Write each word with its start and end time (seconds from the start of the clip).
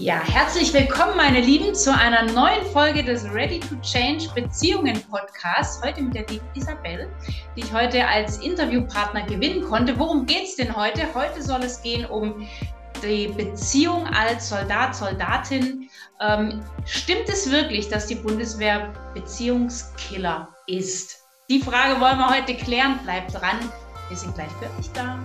Ja, 0.00 0.22
herzlich 0.24 0.72
willkommen, 0.72 1.14
meine 1.14 1.42
Lieben, 1.42 1.74
zu 1.74 1.94
einer 1.94 2.22
neuen 2.22 2.64
Folge 2.72 3.04
des 3.04 3.22
Ready 3.34 3.60
to 3.60 3.76
Change 3.82 4.30
Beziehungen 4.34 4.98
Podcasts. 5.10 5.84
Heute 5.84 6.00
mit 6.00 6.14
der 6.14 6.26
lieben 6.26 6.46
Isabel, 6.54 7.06
die 7.54 7.60
ich 7.60 7.70
heute 7.70 8.08
als 8.08 8.38
Interviewpartner 8.38 9.26
gewinnen 9.26 9.62
konnte. 9.62 9.98
Worum 9.98 10.24
geht 10.24 10.44
es 10.44 10.56
denn 10.56 10.74
heute? 10.74 11.02
Heute 11.14 11.42
soll 11.42 11.62
es 11.64 11.82
gehen 11.82 12.06
um 12.06 12.48
die 13.02 13.28
Beziehung 13.28 14.06
als 14.06 14.48
Soldat, 14.48 14.96
Soldatin. 14.96 15.90
Ähm, 16.18 16.62
stimmt 16.86 17.28
es 17.28 17.50
wirklich, 17.50 17.90
dass 17.90 18.06
die 18.06 18.14
Bundeswehr 18.14 18.94
Beziehungskiller 19.12 20.48
ist? 20.66 21.18
Die 21.50 21.60
Frage 21.60 22.00
wollen 22.00 22.16
wir 22.16 22.30
heute 22.30 22.54
klären. 22.54 22.98
Bleibt 23.04 23.34
dran, 23.34 23.58
wir 24.08 24.16
sind 24.16 24.34
gleich 24.34 24.48
euch 24.78 24.90
da. 24.94 25.18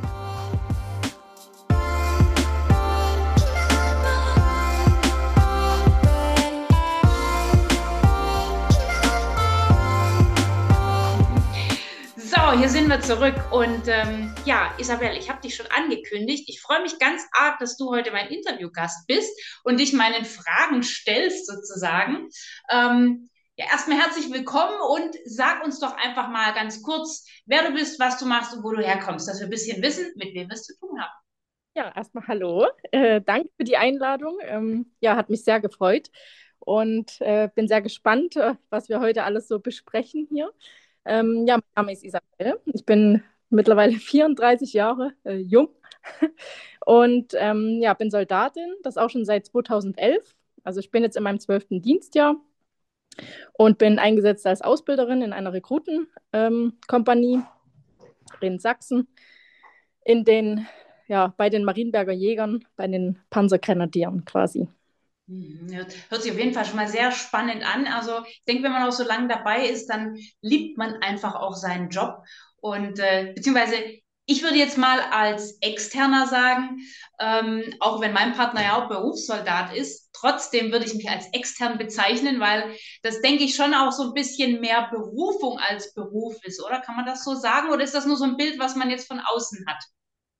Hier 12.58 12.70
sind 12.70 12.88
wir 12.88 13.02
zurück. 13.02 13.36
Und 13.52 13.88
ähm, 13.88 14.34
ja, 14.46 14.74
Isabel, 14.78 15.18
ich 15.18 15.30
habe 15.30 15.42
dich 15.42 15.56
schon 15.56 15.66
angekündigt. 15.68 16.46
Ich 16.48 16.62
freue 16.62 16.82
mich 16.82 16.98
ganz 17.00 17.28
arg, 17.34 17.60
dass 17.60 17.76
du 17.76 17.90
heute 17.90 18.12
mein 18.12 18.30
Interviewgast 18.30 19.08
bist 19.08 19.30
und 19.64 19.80
dich 19.80 19.92
meinen 19.92 20.24
Fragen 20.24 20.82
stellst 20.82 21.48
sozusagen. 21.48 22.30
Ähm, 22.72 23.30
ja, 23.58 23.66
erstmal 23.72 24.00
herzlich 24.00 24.32
willkommen 24.32 24.78
und 24.90 25.16
sag 25.26 25.66
uns 25.66 25.80
doch 25.80 25.98
einfach 25.98 26.30
mal 26.30 26.54
ganz 26.54 26.82
kurz, 26.82 27.28
wer 27.46 27.64
du 27.64 27.74
bist, 27.74 28.00
was 28.00 28.20
du 28.20 28.26
machst 28.26 28.56
und 28.56 28.64
wo 28.64 28.72
du 28.72 28.82
herkommst, 28.82 29.28
dass 29.28 29.40
wir 29.40 29.48
ein 29.48 29.52
bisschen 29.52 29.82
wissen, 29.82 30.14
mit 30.16 30.34
wem 30.34 30.48
wir 30.48 30.56
es 30.56 30.64
zu 30.64 30.78
tun 30.80 31.02
haben. 31.02 31.14
Ja, 31.76 31.92
erstmal 31.94 32.26
hallo. 32.28 32.68
Äh, 32.92 33.22
danke 33.22 33.50
für 33.58 33.66
die 33.66 33.76
Einladung. 33.76 34.38
Ähm, 34.44 34.94
ja, 35.02 35.18
hat 35.18 35.30
mich 35.30 35.44
sehr 35.44 35.60
gefreut 35.60 36.10
und 36.60 37.20
äh, 37.20 37.50
bin 37.54 37.68
sehr 37.68 37.82
gespannt, 37.82 38.38
äh, 38.38 38.56
was 38.70 38.88
wir 38.88 39.02
heute 39.02 39.24
alles 39.24 39.50
so 39.50 39.60
besprechen 39.60 40.28
hier. 40.32 40.54
Ähm, 41.06 41.46
ja, 41.48 41.58
mein 41.58 41.64
Name 41.76 41.94
ist 41.94 42.04
Isabel. 42.04 42.60
Ich 42.74 42.86
bin 42.86 43.24
mittlerweile 43.50 43.94
34 44.00 44.74
Jahre 44.74 45.14
äh, 45.24 45.36
jung 45.36 45.70
und 46.86 47.34
ähm, 47.38 47.80
ja, 47.82 47.94
bin 47.94 48.12
Soldatin, 48.12 48.74
das 48.84 48.98
auch 48.98 49.10
schon 49.10 49.26
seit 49.26 49.46
2011. 49.46 50.36
Also 50.64 50.80
ich 50.80 50.92
bin 50.92 51.04
jetzt 51.04 51.16
in 51.18 51.24
meinem 51.24 51.40
zwölften 51.40 51.82
Dienstjahr 51.82 52.36
und 53.54 53.78
bin 53.78 54.00
eingesetzt 54.00 54.46
als 54.48 54.62
Ausbilderin 54.62 55.22
in 55.22 55.34
einer 55.34 55.54
Rekrutenkompanie 55.54 57.36
ähm, 57.36 57.46
in 58.42 58.60
Sachsen, 58.60 59.08
in 60.04 60.24
den, 60.24 60.68
ja, 61.08 61.34
bei 61.38 61.50
den 61.50 61.64
Marienberger 61.64 62.14
Jägern, 62.14 62.66
bei 62.76 62.88
den 62.88 63.20
Panzergrenadieren 63.30 64.26
quasi. 64.26 64.68
Mhm, 65.28 65.68
hört 66.10 66.22
sich 66.22 66.32
auf 66.32 66.38
jeden 66.38 66.54
Fall 66.54 66.66
schon 66.66 66.76
mal 66.76 66.88
sehr 66.88 67.12
spannend 67.12 67.64
an. 67.66 67.88
Also 67.88 68.24
ich 68.26 68.44
denke, 68.48 68.64
wenn 68.64 68.72
man 68.72 68.88
auch 68.88 68.92
so 68.92 69.04
lange 69.04 69.28
dabei 69.28 69.68
ist, 69.68 69.88
dann 69.88 70.16
liebt 70.42 70.78
man 70.78 70.96
einfach 71.02 71.36
auch 71.36 71.56
seinen 71.56 71.90
Job. 71.90 72.20
Und 72.58 73.00
äh, 73.00 73.34
beziehungsweise 73.36 73.76
ich 74.28 74.42
würde 74.44 74.58
jetzt 74.58 74.78
mal 74.78 75.00
als 75.00 75.58
Externer 75.62 76.26
sagen, 76.28 76.80
ähm, 77.20 77.64
auch 77.80 78.02
wenn 78.02 78.14
mein 78.14 78.34
Partner 78.34 78.64
ja 78.64 78.76
auch 78.84 78.88
Berufssoldat 78.90 79.76
ist, 79.76 80.10
trotzdem 80.14 80.72
würde 80.72 80.86
ich 80.86 80.96
mich 80.96 81.10
als 81.10 81.28
extern 81.32 81.78
bezeichnen, 81.78 82.40
weil 82.40 82.76
das 83.04 83.22
denke 83.22 83.44
ich 83.44 83.56
schon 83.56 83.74
auch 83.76 83.92
so 83.92 84.04
ein 84.04 84.14
bisschen 84.14 84.62
mehr 84.62 84.90
Berufung 84.92 85.60
als 85.60 85.94
Beruf 85.94 86.36
ist, 86.44 86.64
oder? 86.64 86.80
Kann 86.82 86.96
man 86.96 87.06
das 87.06 87.24
so 87.24 87.36
sagen? 87.36 87.70
Oder 87.70 87.84
ist 87.84 87.94
das 87.96 88.06
nur 88.08 88.18
so 88.18 88.24
ein 88.26 88.38
Bild, 88.38 88.58
was 88.60 88.76
man 88.76 88.90
jetzt 88.90 89.08
von 89.08 89.20
außen 89.20 89.66
hat? 89.68 89.84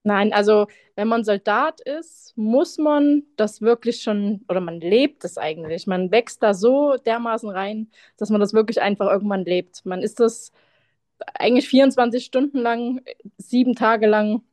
Nein, 0.06 0.34
also 0.34 0.68
wenn 0.96 1.08
man 1.08 1.24
Soldat 1.24 1.82
ist, 1.82 2.38
muss 2.38 2.78
man 2.78 3.24
das 3.38 3.62
wirklich 3.62 4.04
schon, 4.04 4.46
oder 4.48 4.62
man 4.62 4.80
lebt 4.80 5.26
es 5.26 5.40
eigentlich. 5.40 5.88
Man 5.88 6.12
wächst 6.12 6.44
da 6.44 6.54
so 6.54 6.96
dermaßen 6.98 7.50
rein, 7.50 7.90
dass 8.18 8.30
man 8.30 8.40
das 8.40 8.54
wirklich 8.54 8.80
einfach 8.82 9.08
irgendwann 9.10 9.46
lebt. 9.46 9.84
Man 9.84 10.04
ist 10.04 10.20
das 10.20 10.52
eigentlich 11.34 11.68
24 11.70 12.24
Stunden 12.24 12.60
lang, 12.60 13.02
sieben 13.40 13.74
Tage 13.76 14.06
lang. 14.06 14.44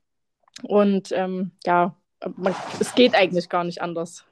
Und 0.62 1.12
ähm, 1.12 1.50
ja, 1.66 1.96
man, 2.36 2.54
es 2.80 2.94
geht 2.94 3.14
eigentlich 3.14 3.50
gar 3.50 3.64
nicht 3.64 3.82
anders. 3.82 4.24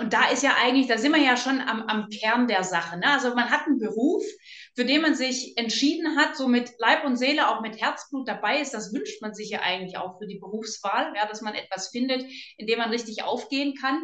Und 0.00 0.12
da 0.12 0.28
ist 0.28 0.44
ja 0.44 0.52
eigentlich, 0.62 0.86
da 0.86 0.96
sind 0.96 1.12
wir 1.12 1.20
ja 1.20 1.36
schon 1.36 1.60
am, 1.60 1.82
am 1.82 2.08
Kern 2.08 2.46
der 2.46 2.62
Sache. 2.62 2.98
Ne? 2.98 3.10
Also 3.10 3.34
man 3.34 3.50
hat 3.50 3.66
einen 3.66 3.80
Beruf, 3.80 4.22
für 4.76 4.84
den 4.84 5.02
man 5.02 5.16
sich 5.16 5.54
entschieden 5.56 6.16
hat, 6.16 6.36
so 6.36 6.46
mit 6.46 6.70
Leib 6.78 7.04
und 7.04 7.16
Seele, 7.16 7.48
auch 7.48 7.62
mit 7.62 7.80
Herzblut 7.80 8.28
dabei 8.28 8.60
ist. 8.60 8.72
Das 8.72 8.94
wünscht 8.94 9.20
man 9.22 9.34
sich 9.34 9.50
ja 9.50 9.60
eigentlich 9.60 9.98
auch 9.98 10.20
für 10.20 10.28
die 10.28 10.38
Berufswahl, 10.38 11.12
ja, 11.16 11.26
dass 11.26 11.40
man 11.40 11.54
etwas 11.54 11.88
findet, 11.88 12.24
in 12.58 12.68
dem 12.68 12.78
man 12.78 12.90
richtig 12.90 13.24
aufgehen 13.24 13.74
kann. 13.74 14.00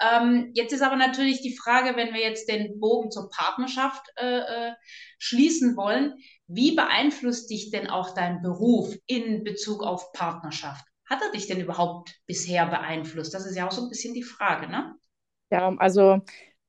Ähm, 0.00 0.50
jetzt 0.54 0.72
ist 0.72 0.80
aber 0.80 0.96
natürlich 0.96 1.42
die 1.42 1.54
Frage, 1.54 1.94
wenn 1.94 2.14
wir 2.14 2.22
jetzt 2.22 2.48
den 2.48 2.80
Bogen 2.80 3.10
zur 3.10 3.28
Partnerschaft 3.28 4.02
äh, 4.16 4.38
äh, 4.38 4.72
schließen 5.18 5.76
wollen, 5.76 6.14
wie 6.46 6.74
beeinflusst 6.74 7.50
dich 7.50 7.70
denn 7.70 7.88
auch 7.88 8.14
dein 8.14 8.40
Beruf 8.40 8.96
in 9.06 9.44
Bezug 9.44 9.82
auf 9.82 10.10
Partnerschaft? 10.12 10.86
Hat 11.04 11.20
er 11.20 11.32
dich 11.32 11.48
denn 11.48 11.60
überhaupt 11.60 12.14
bisher 12.26 12.64
beeinflusst? 12.64 13.34
Das 13.34 13.44
ist 13.44 13.56
ja 13.56 13.66
auch 13.66 13.72
so 13.72 13.82
ein 13.82 13.90
bisschen 13.90 14.14
die 14.14 14.22
Frage, 14.22 14.68
ne? 14.68 14.96
Ja, 15.50 15.74
also 15.78 16.20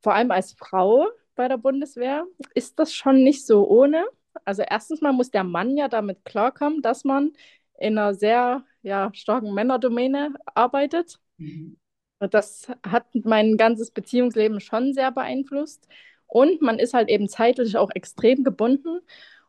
vor 0.01 0.13
allem 0.13 0.31
als 0.31 0.53
Frau 0.53 1.07
bei 1.35 1.47
der 1.47 1.57
Bundeswehr 1.57 2.25
ist 2.53 2.79
das 2.79 2.93
schon 2.93 3.23
nicht 3.23 3.45
so 3.45 3.67
ohne. 3.67 4.05
Also 4.45 4.63
erstens 4.69 5.01
mal 5.01 5.13
muss 5.13 5.31
der 5.31 5.43
Mann 5.43 5.77
ja 5.77 5.87
damit 5.87 6.23
klarkommen, 6.25 6.81
dass 6.81 7.03
man 7.03 7.33
in 7.79 7.97
einer 7.97 8.13
sehr 8.13 8.63
ja, 8.81 9.09
starken 9.13 9.53
Männerdomäne 9.53 10.33
arbeitet. 10.45 11.19
Mhm. 11.37 11.77
Das 12.19 12.67
hat 12.85 13.07
mein 13.13 13.57
ganzes 13.57 13.91
Beziehungsleben 13.91 14.59
schon 14.59 14.93
sehr 14.93 15.11
beeinflusst. 15.11 15.87
Und 16.27 16.61
man 16.61 16.79
ist 16.79 16.93
halt 16.93 17.09
eben 17.09 17.27
zeitlich 17.27 17.77
auch 17.77 17.91
extrem 17.93 18.43
gebunden. 18.43 18.99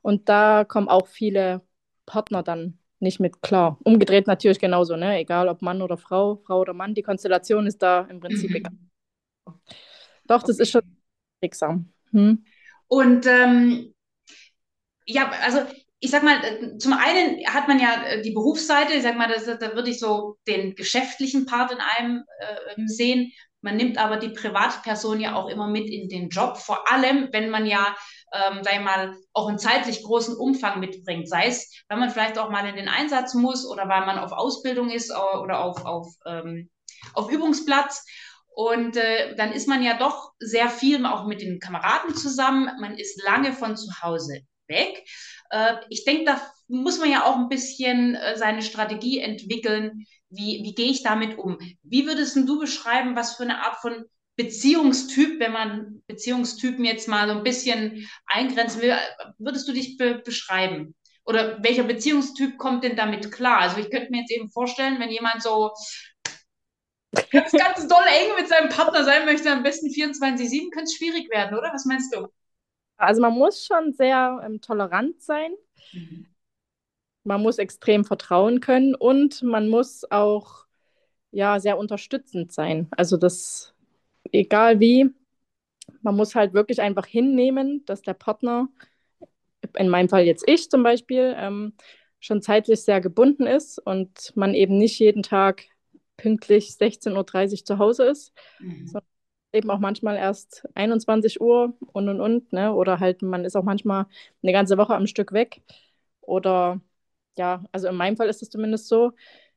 Und 0.02 0.28
da 0.28 0.64
kommen 0.64 0.88
auch 0.88 1.06
viele 1.06 1.62
Partner 2.06 2.42
dann 2.42 2.78
nicht 2.98 3.20
mit 3.20 3.42
klar. 3.42 3.78
Umgedreht 3.84 4.26
natürlich 4.26 4.58
genauso, 4.58 4.96
ne? 4.96 5.18
Egal 5.18 5.48
ob 5.48 5.62
Mann 5.62 5.82
oder 5.82 5.96
Frau, 5.96 6.36
Frau 6.36 6.60
oder 6.60 6.72
Mann, 6.74 6.94
die 6.94 7.02
Konstellation 7.02 7.66
ist 7.66 7.82
da 7.82 8.02
im 8.02 8.20
Prinzip 8.20 8.54
egal. 8.54 8.72
Doch, 10.24 10.42
das 10.42 10.58
ist 10.58 10.70
schon 10.70 10.82
wirksam. 11.40 11.92
Hm? 12.10 12.44
Und 12.88 13.26
ähm, 13.26 13.94
ja, 15.06 15.30
also 15.42 15.60
ich 15.98 16.10
sag 16.10 16.22
mal, 16.22 16.40
zum 16.78 16.92
einen 16.92 17.46
hat 17.46 17.68
man 17.68 17.80
ja 17.80 18.02
äh, 18.04 18.22
die 18.22 18.32
Berufsseite, 18.32 18.94
ich 18.94 19.02
sag 19.02 19.16
mal, 19.16 19.28
das, 19.28 19.46
da 19.46 19.74
würde 19.74 19.90
ich 19.90 19.98
so 19.98 20.36
den 20.46 20.74
geschäftlichen 20.74 21.46
Part 21.46 21.72
in 21.72 21.78
einem 21.78 22.24
äh, 22.38 22.82
sehen. 22.86 23.32
Man 23.62 23.76
nimmt 23.76 23.98
aber 23.98 24.18
die 24.18 24.28
Privatperson 24.28 25.20
ja 25.20 25.34
auch 25.34 25.48
immer 25.48 25.66
mit 25.66 25.88
in 25.88 26.08
den 26.08 26.28
Job, 26.28 26.58
vor 26.58 26.90
allem 26.90 27.30
wenn 27.32 27.50
man 27.50 27.66
ja, 27.66 27.96
ähm, 28.32 28.60
sag 28.62 28.74
ich 28.74 28.80
mal, 28.80 29.16
auch 29.32 29.48
einen 29.48 29.58
zeitlich 29.58 30.02
großen 30.02 30.36
Umfang 30.36 30.78
mitbringt. 30.78 31.28
Sei 31.28 31.46
es, 31.46 31.72
wenn 31.88 31.98
man 31.98 32.10
vielleicht 32.10 32.38
auch 32.38 32.50
mal 32.50 32.68
in 32.68 32.76
den 32.76 32.88
Einsatz 32.88 33.34
muss 33.34 33.66
oder 33.66 33.88
weil 33.88 34.06
man 34.06 34.18
auf 34.18 34.32
Ausbildung 34.32 34.90
ist 34.90 35.10
oder 35.10 35.64
auf, 35.64 35.84
auf, 35.84 36.06
ähm, 36.26 36.68
auf 37.14 37.30
Übungsplatz. 37.30 38.04
Und 38.56 38.96
äh, 38.96 39.36
dann 39.36 39.52
ist 39.52 39.68
man 39.68 39.82
ja 39.82 39.98
doch 39.98 40.32
sehr 40.38 40.70
viel 40.70 41.04
auch 41.04 41.26
mit 41.26 41.42
den 41.42 41.60
Kameraden 41.60 42.16
zusammen. 42.16 42.70
Man 42.80 42.96
ist 42.96 43.22
lange 43.22 43.52
von 43.52 43.76
zu 43.76 44.00
Hause 44.00 44.40
weg. 44.66 45.04
Äh, 45.50 45.74
ich 45.90 46.06
denke, 46.06 46.24
da 46.24 46.40
muss 46.66 46.98
man 46.98 47.10
ja 47.10 47.26
auch 47.26 47.36
ein 47.36 47.50
bisschen 47.50 48.14
äh, 48.14 48.38
seine 48.38 48.62
Strategie 48.62 49.18
entwickeln. 49.18 50.06
Wie, 50.30 50.62
wie 50.62 50.74
gehe 50.74 50.90
ich 50.90 51.02
damit 51.02 51.36
um? 51.36 51.58
Wie 51.82 52.06
würdest 52.06 52.34
du 52.34 52.58
beschreiben, 52.58 53.14
was 53.14 53.36
für 53.36 53.42
eine 53.42 53.62
Art 53.62 53.76
von 53.82 54.06
Beziehungstyp, 54.36 55.38
wenn 55.38 55.52
man 55.52 56.02
Beziehungstypen 56.06 56.86
jetzt 56.86 57.08
mal 57.08 57.28
so 57.28 57.34
ein 57.34 57.44
bisschen 57.44 58.08
eingrenzen 58.24 58.80
will, 58.80 58.96
würdest 59.36 59.68
du 59.68 59.74
dich 59.74 59.98
be 59.98 60.22
beschreiben? 60.24 60.94
Oder 61.26 61.62
welcher 61.62 61.82
Beziehungstyp 61.82 62.56
kommt 62.56 62.84
denn 62.84 62.96
damit 62.96 63.30
klar? 63.32 63.58
Also 63.58 63.78
ich 63.78 63.90
könnte 63.90 64.10
mir 64.10 64.20
jetzt 64.20 64.32
eben 64.32 64.50
vorstellen, 64.50 64.98
wenn 64.98 65.10
jemand 65.10 65.42
so 65.42 65.72
ganz, 67.30 67.52
ganz 67.52 67.88
doll 67.88 68.04
eng 68.08 68.36
mit 68.36 68.48
seinem 68.48 68.68
Partner 68.68 69.04
sein 69.04 69.24
möchte, 69.24 69.50
am 69.50 69.62
besten 69.62 69.90
24-7, 69.90 70.70
könnte 70.70 70.84
es 70.84 70.94
schwierig 70.94 71.30
werden, 71.30 71.56
oder? 71.56 71.70
Was 71.72 71.84
meinst 71.84 72.14
du? 72.14 72.28
Also 72.96 73.20
man 73.20 73.34
muss 73.34 73.64
schon 73.64 73.92
sehr 73.92 74.40
ähm, 74.44 74.60
tolerant 74.60 75.20
sein. 75.20 75.52
Mhm. 75.92 76.26
Man 77.24 77.42
muss 77.42 77.58
extrem 77.58 78.04
vertrauen 78.04 78.60
können 78.60 78.94
und 78.94 79.42
man 79.42 79.68
muss 79.68 80.10
auch 80.10 80.66
ja 81.32 81.58
sehr 81.58 81.76
unterstützend 81.76 82.52
sein. 82.52 82.88
Also 82.92 83.16
das, 83.16 83.74
egal 84.30 84.80
wie, 84.80 85.10
man 86.02 86.14
muss 86.14 86.34
halt 86.34 86.54
wirklich 86.54 86.80
einfach 86.80 87.06
hinnehmen, 87.06 87.84
dass 87.84 88.02
der 88.02 88.14
Partner, 88.14 88.68
in 89.76 89.88
meinem 89.88 90.08
Fall 90.08 90.22
jetzt 90.22 90.44
ich 90.46 90.70
zum 90.70 90.82
Beispiel, 90.84 91.34
ähm, 91.36 91.74
schon 92.20 92.42
zeitlich 92.42 92.82
sehr 92.82 93.00
gebunden 93.00 93.46
ist 93.46 93.78
und 93.78 94.32
man 94.36 94.54
eben 94.54 94.78
nicht 94.78 94.98
jeden 94.98 95.22
Tag 95.22 95.64
pünktlich 96.16 96.70
16.30 96.70 97.52
Uhr 97.60 97.64
zu 97.64 97.78
Hause 97.78 98.04
ist, 98.04 98.32
mhm. 98.60 98.86
sondern 98.86 99.08
eben 99.52 99.70
auch 99.70 99.78
manchmal 99.78 100.16
erst 100.16 100.68
21 100.74 101.40
Uhr 101.40 101.74
und 101.92 102.08
und 102.08 102.20
und, 102.20 102.52
ne? 102.52 102.74
Oder 102.74 103.00
halt, 103.00 103.22
man 103.22 103.44
ist 103.44 103.56
auch 103.56 103.64
manchmal 103.64 104.06
eine 104.42 104.52
ganze 104.52 104.78
Woche 104.78 104.94
am 104.94 105.06
Stück 105.06 105.32
weg. 105.32 105.62
Oder 106.20 106.80
ja, 107.38 107.64
also 107.72 107.88
in 107.88 107.96
meinem 107.96 108.16
Fall 108.16 108.28
ist 108.28 108.42
es 108.42 108.50
zumindest 108.50 108.88
so. 108.88 109.12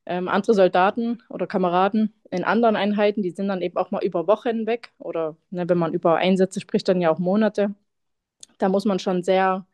Ähm, 0.06 0.28
andere 0.28 0.54
Soldaten 0.54 1.22
oder 1.28 1.46
Kameraden 1.46 2.14
in 2.30 2.42
anderen 2.44 2.74
Einheiten, 2.76 3.22
die 3.22 3.30
sind 3.30 3.48
dann 3.48 3.62
eben 3.62 3.76
auch 3.76 3.90
mal 3.90 4.02
über 4.02 4.26
Wochen 4.26 4.66
weg 4.66 4.92
oder 4.98 5.36
ne, 5.50 5.68
wenn 5.68 5.78
man 5.78 5.92
über 5.92 6.16
Einsätze 6.16 6.60
spricht, 6.60 6.88
dann 6.88 7.00
ja 7.00 7.10
auch 7.10 7.18
Monate. 7.18 7.74
Da 8.58 8.68
muss 8.68 8.84
man 8.86 8.98
schon 8.98 9.22
sehr 9.22 9.66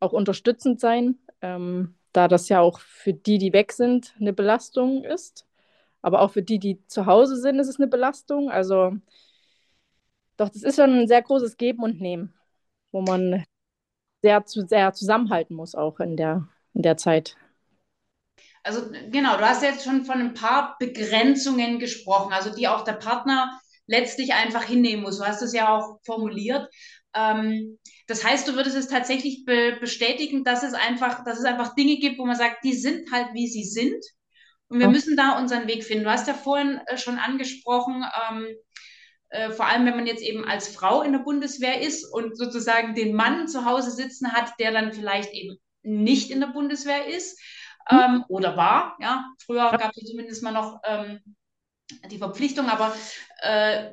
auch 0.00 0.12
unterstützend 0.12 0.80
sein, 0.80 1.18
ähm, 1.40 1.94
da 2.12 2.28
das 2.28 2.48
ja 2.48 2.60
auch 2.60 2.80
für 2.80 3.14
die, 3.14 3.38
die 3.38 3.52
weg 3.52 3.72
sind, 3.72 4.14
eine 4.20 4.32
Belastung 4.32 5.04
ist. 5.04 5.46
Aber 6.02 6.20
auch 6.20 6.32
für 6.32 6.42
die, 6.42 6.58
die 6.58 6.84
zu 6.88 7.06
Hause 7.06 7.36
sind, 7.36 7.58
ist 7.58 7.68
es 7.68 7.78
eine 7.78 7.86
Belastung. 7.88 8.50
Also 8.50 8.92
doch, 10.36 10.48
das 10.48 10.62
ist 10.62 10.76
schon 10.76 10.90
ein 11.00 11.08
sehr 11.08 11.22
großes 11.22 11.56
Geben 11.56 11.82
und 11.82 12.00
Nehmen, 12.00 12.34
wo 12.90 13.02
man 13.02 13.44
sehr, 14.22 14.42
sehr 14.46 14.92
zusammenhalten 14.94 15.54
muss, 15.54 15.74
auch 15.74 16.00
in 16.00 16.16
der, 16.16 16.48
in 16.74 16.82
der 16.82 16.96
Zeit. 16.96 17.36
Also 18.64 18.90
genau, 19.10 19.36
du 19.36 19.44
hast 19.44 19.62
jetzt 19.62 19.84
schon 19.84 20.04
von 20.04 20.20
ein 20.20 20.34
paar 20.34 20.76
Begrenzungen 20.78 21.78
gesprochen, 21.78 22.32
also 22.32 22.54
die 22.54 22.68
auch 22.68 22.84
der 22.84 22.92
Partner 22.94 23.60
letztlich 23.86 24.34
einfach 24.34 24.64
hinnehmen 24.64 25.02
muss. 25.02 25.18
Du 25.18 25.24
hast 25.24 25.42
es 25.42 25.52
ja 25.52 25.76
auch 25.76 25.98
formuliert. 26.04 26.68
Ähm, 27.14 27.78
das 28.06 28.24
heißt, 28.24 28.46
du 28.48 28.54
würdest 28.54 28.76
es 28.76 28.88
tatsächlich 28.88 29.44
be 29.44 29.76
bestätigen, 29.80 30.44
dass 30.44 30.62
es 30.62 30.74
einfach, 30.74 31.24
dass 31.24 31.38
es 31.38 31.44
einfach 31.44 31.74
Dinge 31.74 31.96
gibt, 31.98 32.18
wo 32.18 32.24
man 32.24 32.36
sagt, 32.36 32.64
die 32.64 32.74
sind 32.74 33.10
halt 33.12 33.28
wie 33.34 33.48
sie 33.48 33.64
sind. 33.64 34.02
Und 34.72 34.78
wir 34.78 34.86
ja. 34.86 34.90
müssen 34.90 35.18
da 35.18 35.38
unseren 35.38 35.68
Weg 35.68 35.84
finden. 35.84 36.04
Du 36.04 36.10
hast 36.10 36.26
ja 36.26 36.32
vorhin 36.32 36.80
äh, 36.86 36.96
schon 36.96 37.18
angesprochen, 37.18 38.06
ähm, 38.30 38.46
äh, 39.28 39.50
vor 39.50 39.66
allem 39.66 39.84
wenn 39.84 39.96
man 39.96 40.06
jetzt 40.06 40.22
eben 40.22 40.46
als 40.46 40.68
Frau 40.68 41.02
in 41.02 41.12
der 41.12 41.18
Bundeswehr 41.18 41.82
ist 41.82 42.10
und 42.10 42.38
sozusagen 42.38 42.94
den 42.94 43.14
Mann 43.14 43.48
zu 43.48 43.66
Hause 43.66 43.90
sitzen 43.90 44.32
hat, 44.32 44.58
der 44.58 44.72
dann 44.72 44.94
vielleicht 44.94 45.30
eben 45.34 45.58
nicht 45.82 46.30
in 46.30 46.40
der 46.40 46.46
Bundeswehr 46.46 47.06
ist 47.06 47.38
mhm. 47.90 47.98
ähm, 47.98 48.24
oder 48.28 48.56
war. 48.56 48.96
Ja, 48.98 49.26
früher 49.44 49.70
gab 49.72 49.92
es 49.94 50.08
zumindest 50.08 50.42
mal 50.42 50.52
noch 50.52 50.80
ähm, 50.84 51.20
die 52.10 52.16
Verpflichtung, 52.16 52.70
aber 52.70 52.96
äh, 53.42 53.92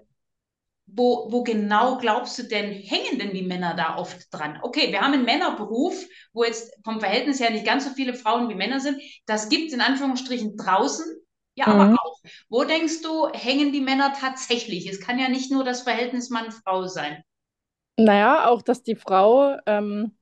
wo, 0.94 1.31
wo 1.31 1.44
genau 1.44 1.97
glaubst 1.97 2.38
du 2.39 2.44
denn, 2.44 2.71
hängen 2.71 3.19
denn 3.19 3.33
die 3.33 3.45
Männer 3.45 3.75
da 3.75 3.97
oft 3.97 4.33
dran? 4.33 4.59
Okay, 4.62 4.91
wir 4.91 5.01
haben 5.01 5.13
einen 5.13 5.25
Männerberuf, 5.25 6.06
wo 6.33 6.44
jetzt 6.44 6.74
vom 6.83 7.00
Verhältnis 7.00 7.39
her 7.39 7.51
nicht 7.51 7.65
ganz 7.65 7.86
so 7.86 7.91
viele 7.91 8.13
Frauen 8.13 8.50
wie 8.50 8.56
Männer 8.56 8.80
sind. 8.80 9.01
Das 9.25 9.50
gibt 9.50 9.68
es 9.68 9.74
in 9.74 9.81
Anführungsstrichen 9.81 10.57
draußen, 10.57 11.06
ja, 11.56 11.68
mhm. 11.68 11.80
aber 11.80 11.94
auch. 12.01 12.19
Wo 12.50 12.63
denkst 12.63 13.01
du, 13.01 13.30
hängen 13.33 13.71
die 13.71 13.81
Männer 13.81 14.13
tatsächlich? 14.19 14.89
Es 14.89 15.00
kann 15.00 15.19
ja 15.19 15.30
nicht 15.30 15.51
nur 15.51 15.63
das 15.63 15.81
Verhältnis 15.81 16.30
Mann-Frau 16.30 16.88
sein. 16.88 17.24
Naja, 17.97 18.47
auch, 18.47 18.62
dass 18.62 18.83
die 18.83 18.95
Frau 18.95 19.57
ähm, 19.65 20.15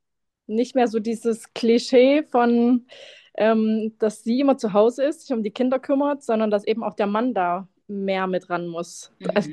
nicht 0.47 0.75
mehr 0.75 0.87
so 0.87 0.99
dieses 0.99 1.53
Klischee 1.53 2.23
von, 2.23 2.87
ähm, 3.35 3.95
dass 3.99 4.23
sie 4.23 4.39
immer 4.39 4.57
zu 4.57 4.73
Hause 4.73 5.03
ist, 5.03 5.21
sich 5.21 5.35
um 5.35 5.43
die 5.43 5.51
Kinder 5.51 5.79
kümmert, 5.79 6.23
sondern 6.23 6.49
dass 6.49 6.65
eben 6.65 6.83
auch 6.83 6.95
der 6.95 7.07
Mann 7.07 7.33
da 7.33 7.67
mehr 7.87 8.27
mit 8.27 8.49
ran 8.49 8.67
muss. 8.67 9.11
Mhm. 9.19 9.29
Es 9.35 9.49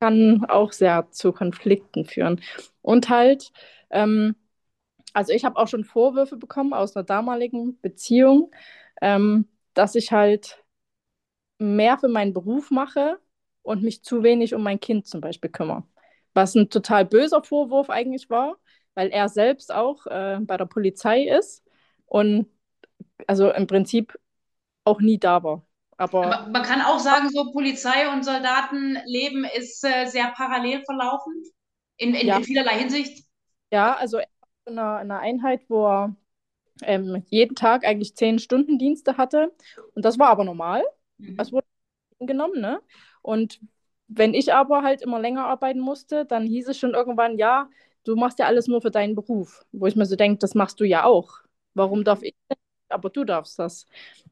kann 0.00 0.44
auch 0.46 0.72
sehr 0.72 1.10
zu 1.10 1.32
Konflikten 1.32 2.04
führen. 2.06 2.40
Und 2.82 3.08
halt, 3.10 3.52
ähm, 3.90 4.36
also 5.14 5.32
ich 5.32 5.44
habe 5.44 5.56
auch 5.58 5.68
schon 5.68 5.84
Vorwürfe 5.84 6.36
bekommen 6.36 6.72
aus 6.74 6.96
einer 6.96 7.04
damaligen 7.04 7.80
Beziehung, 7.80 8.50
ähm, 9.02 9.48
dass 9.74 9.94
ich 9.96 10.12
halt 10.12 10.62
mehr 11.58 11.98
für 11.98 12.08
meinen 12.08 12.32
Beruf 12.32 12.70
mache 12.70 13.18
und 13.62 13.82
mich 13.82 14.02
zu 14.02 14.22
wenig 14.22 14.54
um 14.54 14.62
mein 14.62 14.80
Kind 14.80 15.06
zum 15.06 15.20
Beispiel 15.20 15.50
kümmere. 15.50 15.84
Was 16.34 16.54
ein 16.54 16.70
total 16.70 17.04
böser 17.04 17.42
Vorwurf 17.42 17.90
eigentlich 17.90 18.30
war, 18.30 18.56
weil 18.94 19.08
er 19.10 19.28
selbst 19.28 19.72
auch 19.72 20.06
äh, 20.06 20.38
bei 20.42 20.56
der 20.56 20.66
Polizei 20.66 21.24
ist 21.24 21.64
und 22.06 22.46
also 23.26 23.50
im 23.52 23.66
Prinzip 23.66 24.18
auch 24.84 25.00
nie 25.00 25.18
da 25.18 25.42
war. 25.44 25.66
Aber, 26.00 26.24
Aber 26.24 26.50
man 26.50 26.62
kann 26.62 26.80
auch 26.80 26.98
sagen, 26.98 27.28
so 27.28 27.52
Polizei 27.52 28.10
und 28.10 28.24
Soldatenleben 28.24 29.44
ist 29.44 29.84
äh, 29.84 30.06
sehr 30.06 30.32
parallel 30.34 30.82
verlaufen 30.82 31.44
in, 31.98 32.14
in, 32.14 32.26
ja. 32.26 32.38
in, 32.38 32.44
vielerlei 32.44 32.78
Hinsicht. 32.78 33.26
Ja, 33.70 33.96
also 33.96 34.18
in 34.18 34.78
einer, 34.78 35.02
in 35.02 35.10
einer 35.10 35.20
Einheit, 35.20 35.60
wo 35.68 35.86
er 35.86 36.16
ähm, 36.84 37.22
jeden 37.28 37.54
Tag 37.54 37.84
eigentlich 37.84 38.16
zehn 38.16 38.38
Stunden 38.38 38.78
Dienste 38.78 39.18
hatte 39.18 39.52
und 39.94 40.06
das 40.06 40.18
war 40.18 40.28
aber 40.28 40.44
normal. 40.44 40.82
Mhm. 41.18 41.36
Das 41.36 41.52
wurde 41.52 41.66
genommen, 42.18 42.62
ne? 42.62 42.80
Und 43.20 43.60
wenn 44.08 44.32
ich 44.32 44.54
aber 44.54 44.82
halt 44.82 45.02
immer 45.02 45.20
länger 45.20 45.44
arbeiten 45.44 45.80
musste, 45.80 46.24
dann 46.24 46.46
hieß 46.46 46.68
es 46.68 46.78
schon 46.78 46.94
irgendwann, 46.94 47.36
ja, 47.36 47.68
du 48.04 48.16
machst 48.16 48.38
ja 48.38 48.46
alles 48.46 48.68
nur 48.68 48.80
für 48.80 48.90
deinen 48.90 49.14
Beruf. 49.14 49.66
Wo 49.70 49.86
ich 49.86 49.96
mir 49.96 50.06
so 50.06 50.16
denke, 50.16 50.38
das 50.38 50.54
machst 50.54 50.80
du 50.80 50.84
ja 50.84 51.04
auch. 51.04 51.40
Warum 51.74 52.04
darf 52.04 52.22
ich 52.22 52.34
nicht? 52.48 52.60
Aber 52.92 53.10
du 53.10 53.24
darfst 53.24 53.58
das. 53.58 53.86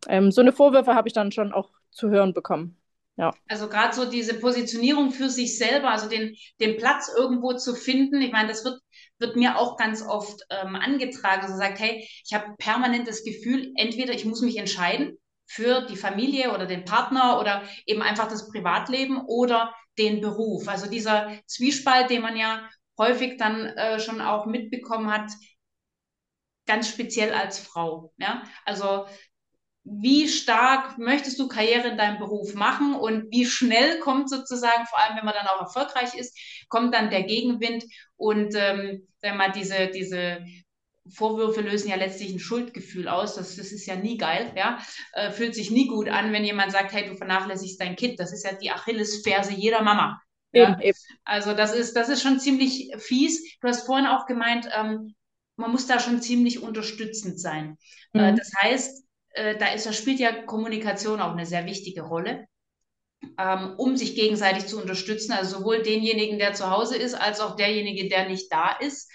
Ähm, 0.08 0.30
so 0.30 0.40
eine 0.40 0.52
Vorwürfe 0.52 0.94
habe 0.94 1.08
ich 1.08 1.14
dann 1.14 1.32
schon 1.32 1.52
auch 1.52 1.70
zu 1.90 2.10
hören 2.10 2.32
bekommen. 2.32 2.76
Ja. 3.16 3.34
Also 3.48 3.68
gerade 3.68 3.94
so 3.94 4.08
diese 4.08 4.34
Positionierung 4.34 5.10
für 5.10 5.28
sich 5.28 5.58
selber, 5.58 5.90
also 5.90 6.08
den, 6.08 6.36
den 6.60 6.76
Platz 6.76 7.10
irgendwo 7.14 7.52
zu 7.54 7.74
finden. 7.74 8.22
Ich 8.22 8.30
meine, 8.30 8.48
das 8.48 8.64
wird, 8.64 8.80
wird 9.18 9.34
mir 9.34 9.58
auch 9.58 9.76
ganz 9.76 10.02
oft 10.02 10.40
ähm, 10.50 10.76
angetragen. 10.76 11.42
Also 11.42 11.56
sagt, 11.56 11.80
hey, 11.80 12.08
ich 12.24 12.32
habe 12.32 12.54
permanent 12.58 13.08
das 13.08 13.24
Gefühl, 13.24 13.72
entweder 13.74 14.12
ich 14.12 14.24
muss 14.24 14.40
mich 14.40 14.56
entscheiden 14.56 15.18
für 15.46 15.86
die 15.86 15.96
Familie 15.96 16.54
oder 16.54 16.66
den 16.66 16.84
Partner 16.84 17.40
oder 17.40 17.62
eben 17.86 18.02
einfach 18.02 18.28
das 18.28 18.48
Privatleben 18.48 19.20
oder 19.26 19.74
den 19.98 20.20
Beruf. 20.20 20.68
Also 20.68 20.88
dieser 20.88 21.32
Zwiespalt, 21.46 22.10
den 22.10 22.22
man 22.22 22.36
ja 22.36 22.68
häufig 22.98 23.36
dann 23.36 23.66
äh, 23.66 23.98
schon 23.98 24.20
auch 24.20 24.46
mitbekommen 24.46 25.10
hat, 25.10 25.30
ganz 26.68 26.88
speziell 26.88 27.34
als 27.34 27.58
Frau. 27.58 28.12
Ja? 28.18 28.42
Also 28.64 29.06
wie 29.82 30.28
stark 30.28 30.98
möchtest 30.98 31.38
du 31.38 31.48
Karriere 31.48 31.88
in 31.88 31.96
deinem 31.96 32.18
Beruf 32.18 32.54
machen 32.54 32.94
und 32.94 33.32
wie 33.32 33.46
schnell 33.46 33.98
kommt 34.00 34.28
sozusagen, 34.28 34.86
vor 34.86 35.00
allem 35.00 35.16
wenn 35.16 35.24
man 35.24 35.34
dann 35.34 35.46
auch 35.46 35.60
erfolgreich 35.60 36.14
ist, 36.14 36.38
kommt 36.68 36.94
dann 36.94 37.10
der 37.10 37.22
Gegenwind 37.22 37.84
und 38.16 38.54
ähm, 38.54 39.08
wenn 39.22 39.36
man 39.36 39.52
diese, 39.52 39.88
diese 39.88 40.44
Vorwürfe 41.10 41.62
lösen 41.62 41.88
ja 41.88 41.96
letztlich 41.96 42.32
ein 42.32 42.38
Schuldgefühl 42.38 43.08
aus. 43.08 43.36
Das, 43.36 43.56
das 43.56 43.72
ist 43.72 43.86
ja 43.86 43.96
nie 43.96 44.18
geil, 44.18 44.52
ja. 44.56 44.78
Äh, 45.12 45.30
fühlt 45.30 45.54
sich 45.54 45.70
nie 45.70 45.86
gut 45.86 46.08
an, 46.08 46.32
wenn 46.32 46.44
jemand 46.44 46.72
sagt, 46.72 46.92
hey, 46.92 47.08
du 47.08 47.16
vernachlässigst 47.16 47.80
dein 47.80 47.96
Kind. 47.96 48.20
Das 48.20 48.32
ist 48.32 48.44
ja 48.44 48.52
die 48.52 48.70
Achillesferse 48.70 49.52
jeder 49.52 49.82
Mama. 49.82 50.20
Ja? 50.52 50.72
Eben, 50.72 50.80
eben. 50.82 50.98
Also 51.24 51.54
das 51.54 51.74
ist, 51.74 51.94
das 51.94 52.08
ist 52.08 52.22
schon 52.22 52.40
ziemlich 52.40 52.92
fies. 52.98 53.58
Du 53.60 53.68
hast 53.68 53.86
vorhin 53.86 54.06
auch 54.06 54.26
gemeint, 54.26 54.68
ähm, 54.74 55.14
man 55.58 55.72
muss 55.72 55.86
da 55.86 55.98
schon 55.98 56.22
ziemlich 56.22 56.62
unterstützend 56.62 57.40
sein. 57.40 57.76
Äh, 58.14 58.32
mhm. 58.32 58.36
Das 58.36 58.50
heißt, 58.62 59.04
äh, 59.30 59.58
da, 59.58 59.72
ist, 59.72 59.86
da 59.86 59.92
spielt 59.92 60.20
ja 60.20 60.42
Kommunikation 60.44 61.20
auch 61.20 61.32
eine 61.32 61.46
sehr 61.46 61.66
wichtige 61.66 62.02
Rolle, 62.02 62.46
ähm, 63.38 63.74
um 63.76 63.96
sich 63.96 64.14
gegenseitig 64.14 64.66
zu 64.66 64.80
unterstützen. 64.80 65.32
Also 65.32 65.58
sowohl 65.58 65.82
denjenigen, 65.82 66.38
der 66.38 66.54
zu 66.54 66.70
Hause 66.70 66.96
ist, 66.96 67.14
als 67.14 67.40
auch 67.40 67.56
derjenige, 67.56 68.08
der 68.08 68.28
nicht 68.28 68.52
da 68.52 68.70
ist, 68.78 69.10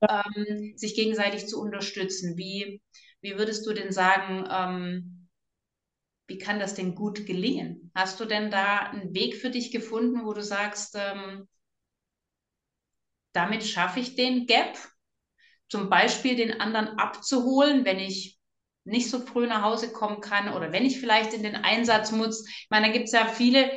ja. 0.00 0.22
ähm, 0.36 0.74
sich 0.76 0.94
gegenseitig 0.94 1.48
zu 1.48 1.60
unterstützen. 1.60 2.36
Wie, 2.36 2.80
wie 3.20 3.36
würdest 3.36 3.66
du 3.66 3.72
denn 3.72 3.90
sagen, 3.90 4.48
ähm, 4.50 5.28
wie 6.28 6.38
kann 6.38 6.60
das 6.60 6.74
denn 6.74 6.94
gut 6.94 7.26
gelingen? 7.26 7.90
Hast 7.92 8.20
du 8.20 8.24
denn 8.24 8.52
da 8.52 8.78
einen 8.78 9.14
Weg 9.14 9.34
für 9.34 9.50
dich 9.50 9.72
gefunden, 9.72 10.26
wo 10.26 10.34
du 10.34 10.42
sagst, 10.42 10.94
damit 13.32 13.64
schaffe 13.64 14.00
ich 14.00 14.14
den 14.14 14.46
Gap? 14.46 14.76
Zum 15.68 15.90
Beispiel 15.90 16.36
den 16.36 16.60
anderen 16.60 16.98
abzuholen, 16.98 17.84
wenn 17.84 17.98
ich 17.98 18.38
nicht 18.84 19.10
so 19.10 19.20
früh 19.20 19.46
nach 19.46 19.62
Hause 19.62 19.92
kommen 19.92 20.20
kann 20.20 20.52
oder 20.54 20.72
wenn 20.72 20.84
ich 20.84 20.98
vielleicht 20.98 21.34
in 21.34 21.42
den 21.42 21.56
Einsatz 21.56 22.10
muss. 22.10 22.46
Ich 22.48 22.68
meine, 22.70 22.86
da 22.86 22.92
gibt 22.92 23.06
es 23.06 23.12
ja 23.12 23.26
viele, 23.26 23.70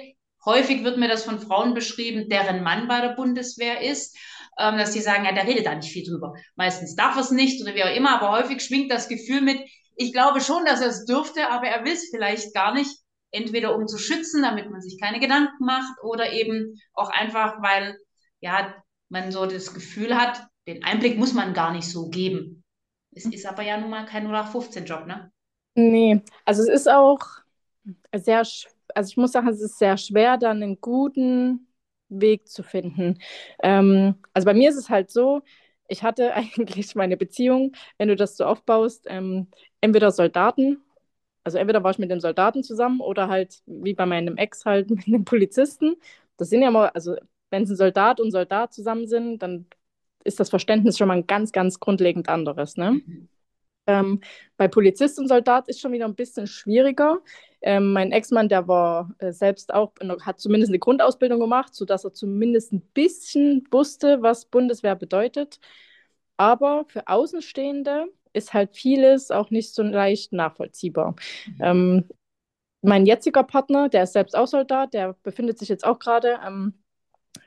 häufig 0.45 0.83
wird 0.83 0.97
mir 0.97 1.07
das 1.07 1.23
von 1.23 1.39
Frauen 1.39 1.73
beschrieben, 1.73 2.29
deren 2.29 2.63
Mann 2.63 2.87
bei 2.87 3.01
der 3.01 3.15
Bundeswehr 3.15 3.81
ist, 3.81 4.17
ähm, 4.57 4.77
dass 4.77 4.91
die 4.91 5.01
sagen, 5.01 5.25
ja, 5.25 5.33
der 5.33 5.47
redet 5.47 5.65
da 5.65 5.75
nicht 5.75 5.91
viel 5.91 6.05
drüber. 6.05 6.33
Meistens 6.55 6.95
darf 6.95 7.15
er 7.15 7.21
es 7.21 7.31
nicht 7.31 7.61
oder 7.61 7.75
wie 7.75 7.83
auch 7.83 7.95
immer, 7.95 8.21
aber 8.21 8.31
häufig 8.31 8.61
schwingt 8.61 8.91
das 8.91 9.07
Gefühl 9.09 9.41
mit, 9.41 9.59
ich 9.95 10.13
glaube 10.13 10.41
schon, 10.41 10.65
dass 10.65 10.81
er 10.81 10.87
es 10.87 11.05
dürfte, 11.05 11.49
aber 11.49 11.67
er 11.67 11.83
will 11.83 11.93
es 11.93 12.09
vielleicht 12.09 12.53
gar 12.53 12.73
nicht. 12.73 12.97
Entweder 13.33 13.75
um 13.75 13.87
zu 13.87 13.97
schützen, 13.97 14.41
damit 14.41 14.69
man 14.69 14.81
sich 14.81 14.99
keine 14.99 15.19
Gedanken 15.19 15.63
macht, 15.63 16.03
oder 16.03 16.33
eben 16.33 16.81
auch 16.93 17.09
einfach, 17.09 17.61
weil 17.61 17.97
ja, 18.41 18.75
man 19.09 19.31
so 19.31 19.45
das 19.45 19.73
Gefühl 19.73 20.17
hat, 20.17 20.47
den 20.67 20.83
Einblick 20.83 21.17
muss 21.17 21.33
man 21.33 21.53
gar 21.53 21.71
nicht 21.71 21.89
so 21.89 22.09
geben. 22.09 22.63
Es 23.13 23.25
ist 23.25 23.45
aber 23.45 23.63
ja 23.63 23.77
nun 23.77 23.89
mal 23.89 24.05
kein 24.05 24.25
0815-Job, 24.25 25.05
ne? 25.07 25.31
Nee, 25.75 26.21
also 26.45 26.61
es 26.63 26.69
ist 26.69 26.89
auch 26.89 27.19
sehr, 28.15 28.39
also 28.95 29.09
ich 29.09 29.17
muss 29.17 29.31
sagen, 29.31 29.47
es 29.47 29.61
ist 29.61 29.79
sehr 29.79 29.97
schwer, 29.97 30.37
dann 30.37 30.61
einen 30.63 30.81
guten 30.81 31.67
Weg 32.09 32.47
zu 32.47 32.63
finden. 32.63 33.19
Ähm, 33.63 34.15
also 34.33 34.45
bei 34.45 34.53
mir 34.53 34.69
ist 34.69 34.75
es 34.77 34.89
halt 34.89 35.11
so, 35.11 35.41
ich 35.87 36.03
hatte 36.03 36.33
eigentlich 36.35 36.95
meine 36.95 37.17
Beziehung, 37.17 37.73
wenn 37.97 38.09
du 38.09 38.15
das 38.15 38.37
so 38.37 38.45
aufbaust, 38.45 39.05
ähm, 39.09 39.47
entweder 39.81 40.11
Soldaten, 40.11 40.81
also 41.43 41.57
entweder 41.57 41.83
war 41.83 41.91
ich 41.91 41.99
mit 41.99 42.11
dem 42.11 42.19
Soldaten 42.19 42.63
zusammen 42.63 43.01
oder 43.01 43.27
halt 43.29 43.61
wie 43.65 43.93
bei 43.93 44.05
meinem 44.05 44.37
Ex 44.37 44.65
halt 44.65 44.89
mit 44.91 45.07
einem 45.07 45.25
Polizisten. 45.25 45.95
Das 46.37 46.49
sind 46.49 46.61
ja 46.61 46.71
mal, 46.71 46.89
also 46.89 47.15
wenn 47.49 47.63
es 47.63 47.69
ein 47.71 47.75
Soldat 47.77 48.19
und 48.19 48.31
Soldat 48.31 48.73
zusammen 48.73 49.07
sind, 49.07 49.39
dann 49.41 49.67
ist 50.23 50.39
das 50.39 50.49
Verständnis 50.49 50.97
schon 50.97 51.07
mal 51.07 51.17
ein 51.17 51.27
ganz, 51.27 51.51
ganz 51.51 51.79
grundlegend 51.79 52.29
anderes. 52.29 52.77
Ne? 52.77 52.91
Mhm. 52.91 53.29
Ähm, 53.87 54.21
bei 54.57 54.67
Polizist 54.67 55.19
und 55.19 55.27
Soldat 55.27 55.67
ist 55.67 55.79
schon 55.79 55.91
wieder 55.91 56.05
ein 56.05 56.15
bisschen 56.15 56.47
schwieriger. 56.47 57.19
Ähm, 57.61 57.93
mein 57.93 58.11
Ex-Mann, 58.11 58.49
der 58.49 58.67
war 58.67 59.13
äh, 59.19 59.31
selbst 59.31 59.73
auch, 59.73 59.93
hat 60.21 60.39
zumindest 60.39 60.71
eine 60.71 60.79
Grundausbildung 60.79 61.39
gemacht, 61.39 61.73
sodass 61.73 62.03
er 62.03 62.13
zumindest 62.13 62.73
ein 62.73 62.81
bisschen 62.93 63.67
wusste, 63.71 64.21
was 64.21 64.45
Bundeswehr 64.45 64.95
bedeutet. 64.95 65.59
Aber 66.37 66.85
für 66.87 67.07
Außenstehende 67.07 68.07
ist 68.33 68.53
halt 68.53 68.75
vieles 68.75 69.31
auch 69.31 69.49
nicht 69.51 69.73
so 69.73 69.83
leicht 69.83 70.33
nachvollziehbar. 70.33 71.15
Mhm. 71.45 71.55
Ähm, 71.59 72.09
mein 72.81 73.05
jetziger 73.05 73.43
Partner, 73.43 73.89
der 73.89 74.03
ist 74.03 74.13
selbst 74.13 74.35
auch 74.35 74.47
Soldat, 74.47 74.93
der 74.93 75.13
befindet 75.21 75.59
sich 75.59 75.69
jetzt 75.69 75.85
auch 75.85 75.99
gerade 75.99 76.39
ähm, 76.45 76.80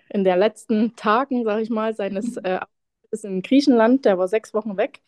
in 0.08 0.24
den 0.24 0.38
letzten 0.38 0.96
Tagen, 0.96 1.44
sage 1.44 1.62
ich 1.62 1.70
mal, 1.70 1.94
seines 1.94 2.36
äh, 2.38 2.60
in 3.22 3.42
Griechenland. 3.42 4.04
Der 4.04 4.18
war 4.18 4.28
sechs 4.28 4.54
Wochen 4.54 4.76
weg. 4.76 5.00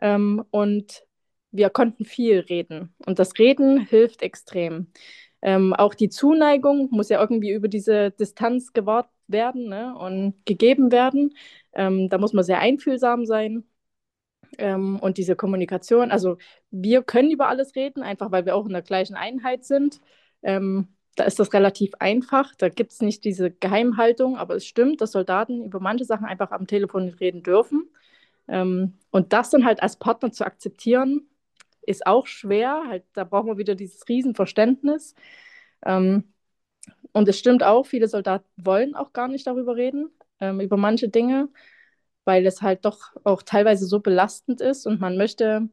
Ähm, 0.00 0.44
und 0.50 1.04
wir 1.52 1.70
konnten 1.70 2.04
viel 2.04 2.40
reden. 2.40 2.94
Und 3.06 3.18
das 3.18 3.38
Reden 3.38 3.78
hilft 3.80 4.22
extrem. 4.22 4.88
Ähm, 5.42 5.74
auch 5.74 5.94
die 5.94 6.08
Zuneigung 6.08 6.88
muss 6.90 7.08
ja 7.08 7.20
irgendwie 7.20 7.52
über 7.52 7.68
diese 7.68 8.10
Distanz 8.10 8.72
gewahrt 8.72 9.08
werden 9.28 9.68
ne, 9.68 9.96
und 9.96 10.34
gegeben 10.44 10.92
werden. 10.92 11.34
Ähm, 11.72 12.08
da 12.08 12.18
muss 12.18 12.32
man 12.32 12.44
sehr 12.44 12.58
einfühlsam 12.58 13.26
sein. 13.26 13.64
Ähm, 14.58 14.98
und 15.00 15.18
diese 15.18 15.36
Kommunikation, 15.36 16.10
also 16.10 16.38
wir 16.70 17.02
können 17.02 17.30
über 17.30 17.48
alles 17.48 17.74
reden, 17.74 18.02
einfach 18.02 18.30
weil 18.32 18.46
wir 18.46 18.54
auch 18.56 18.66
in 18.66 18.72
der 18.72 18.82
gleichen 18.82 19.16
Einheit 19.16 19.64
sind. 19.64 20.00
Ähm, 20.42 20.88
da 21.16 21.24
ist 21.24 21.38
das 21.40 21.52
relativ 21.54 21.92
einfach. 21.98 22.54
Da 22.56 22.68
gibt 22.68 22.92
es 22.92 23.00
nicht 23.02 23.24
diese 23.24 23.50
Geheimhaltung, 23.50 24.36
aber 24.38 24.56
es 24.56 24.66
stimmt, 24.66 25.00
dass 25.00 25.12
Soldaten 25.12 25.64
über 25.64 25.80
manche 25.80 26.04
Sachen 26.04 26.26
einfach 26.26 26.50
am 26.52 26.66
Telefon 26.66 27.08
reden 27.20 27.42
dürfen. 27.42 27.90
Ähm, 28.48 28.94
und 29.10 29.32
das 29.32 29.50
dann 29.50 29.64
halt 29.64 29.82
als 29.82 29.96
Partner 29.98 30.32
zu 30.32 30.44
akzeptieren, 30.46 31.28
ist 31.82 32.06
auch 32.06 32.26
schwer. 32.26 32.84
Halt, 32.88 33.04
da 33.14 33.24
brauchen 33.24 33.48
wir 33.48 33.58
wieder 33.58 33.74
dieses 33.74 34.08
Riesenverständnis. 34.08 35.14
Ähm, 35.84 36.24
und 37.12 37.28
es 37.28 37.38
stimmt 37.38 37.62
auch, 37.62 37.86
viele 37.86 38.08
Soldaten 38.08 38.46
wollen 38.56 38.94
auch 38.94 39.12
gar 39.12 39.28
nicht 39.28 39.46
darüber 39.46 39.76
reden, 39.76 40.10
ähm, 40.40 40.60
über 40.60 40.76
manche 40.76 41.08
Dinge, 41.08 41.48
weil 42.24 42.46
es 42.46 42.62
halt 42.62 42.84
doch 42.84 43.16
auch 43.24 43.42
teilweise 43.42 43.86
so 43.86 44.00
belastend 44.00 44.60
ist 44.60 44.86
und 44.86 45.00
man 45.00 45.16
möchte, 45.16 45.68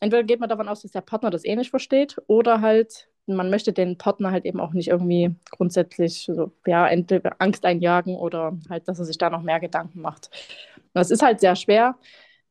entweder 0.00 0.24
geht 0.24 0.40
man 0.40 0.50
davon 0.50 0.68
aus, 0.68 0.82
dass 0.82 0.92
der 0.92 1.02
Partner 1.02 1.30
das 1.30 1.44
eh 1.46 1.56
nicht 1.56 1.70
versteht 1.70 2.18
oder 2.28 2.62
halt 2.62 3.09
man 3.34 3.50
möchte 3.50 3.72
den 3.72 3.98
Partner 3.98 4.30
halt 4.30 4.44
eben 4.44 4.60
auch 4.60 4.72
nicht 4.72 4.88
irgendwie 4.88 5.34
grundsätzlich 5.50 6.24
so, 6.24 6.52
ja, 6.66 6.86
entweder 6.86 7.36
Angst 7.38 7.64
einjagen 7.64 8.16
oder 8.16 8.58
halt, 8.68 8.88
dass 8.88 8.98
er 8.98 9.04
sich 9.04 9.18
da 9.18 9.30
noch 9.30 9.42
mehr 9.42 9.60
Gedanken 9.60 10.00
macht. 10.00 10.30
Das 10.92 11.10
ist 11.10 11.22
halt 11.22 11.40
sehr 11.40 11.56
schwer, 11.56 11.96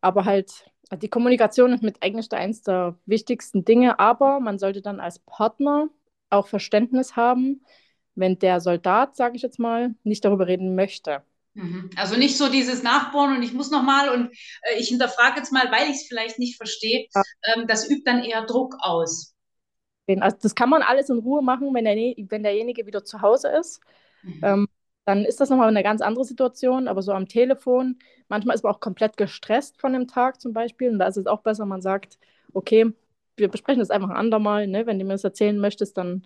aber 0.02 0.26
halt 0.26 0.66
die 0.98 1.10
Kommunikation 1.10 1.74
ist 1.74 1.84
mit 1.84 2.02
eigentlich 2.02 2.32
eins 2.32 2.62
der 2.64 2.96
wichtigsten 3.06 3.64
Dinge, 3.64 4.00
aber 4.00 4.40
man 4.40 4.58
sollte 4.58 4.82
dann 4.82 5.00
als 5.00 5.20
Partner 5.20 5.90
auch 6.30 6.48
Verständnis 6.48 7.16
haben, 7.16 7.64
wenn 8.16 8.40
der 8.40 8.60
Soldat, 8.60 9.16
sage 9.16 9.36
ich 9.36 9.42
jetzt 9.42 9.60
mal, 9.60 9.96
nicht 10.04 10.26
darüber 10.26 10.48
reden 10.48 10.76
möchte. 10.76 11.22
Mhm. 11.54 11.90
Also 11.96 12.16
nicht 12.16 12.38
so 12.38 12.50
dieses 12.50 12.84
Nachbohren 12.84 13.38
und 13.38 13.44
ich 13.44 13.54
muss 13.54 13.72
noch 13.72 13.84
mal 13.84 14.10
und 14.10 14.32
äh, 14.62 14.80
ich 14.80 14.90
hinterfrage 14.90 15.38
jetzt 15.38 15.52
mal, 15.52 15.72
weil 15.72 15.90
ich 15.90 15.98
es 15.98 16.08
vielleicht 16.08 16.40
nicht 16.40 16.58
verstehe. 16.58 17.08
Ja. 17.14 17.24
Ähm, 17.44 17.68
das 17.68 17.90
übt 17.90 18.04
dann 18.06 18.24
eher 18.24 18.46
Druck 18.46 18.76
aus. 18.80 19.36
Also 20.18 20.38
das 20.42 20.56
kann 20.56 20.70
man 20.70 20.82
alles 20.82 21.10
in 21.10 21.20
Ruhe 21.20 21.42
machen, 21.42 21.74
wenn, 21.74 21.86
der, 21.86 21.96
wenn 21.96 22.44
derjenige 22.44 22.86
wieder 22.86 23.04
zu 23.04 23.22
Hause 23.22 23.50
ist. 23.50 23.82
Mhm. 24.24 24.42
Ähm, 24.44 24.68
dann 25.06 25.26
ist 25.26 25.40
das 25.40 25.50
nochmal 25.50 25.70
eine 25.70 25.84
ganz 25.84 26.02
andere 26.02 26.26
Situation. 26.26 26.88
Aber 26.88 27.02
so 27.02 27.12
am 27.14 27.28
Telefon, 27.28 27.98
manchmal 28.28 28.56
ist 28.56 28.64
man 28.64 28.74
auch 28.74 28.80
komplett 28.80 29.18
gestresst 29.18 29.80
von 29.80 29.94
dem 29.94 30.08
Tag 30.08 30.42
zum 30.42 30.54
Beispiel. 30.54 30.90
Und 30.90 31.00
da 31.00 31.08
ist 31.08 31.18
es 31.18 31.28
auch 31.28 31.42
besser, 31.42 31.66
man 31.66 31.82
sagt, 31.82 32.18
okay, 32.54 32.92
wir 33.38 33.48
besprechen 33.48 33.80
das 33.80 33.90
einfach 33.90 34.10
ein 34.10 34.18
andermal. 34.18 34.68
Ne? 34.68 34.86
Wenn 34.86 35.00
du 35.00 35.06
mir 35.06 35.14
das 35.14 35.24
erzählen 35.24 35.58
möchtest, 35.58 35.98
dann 35.98 36.24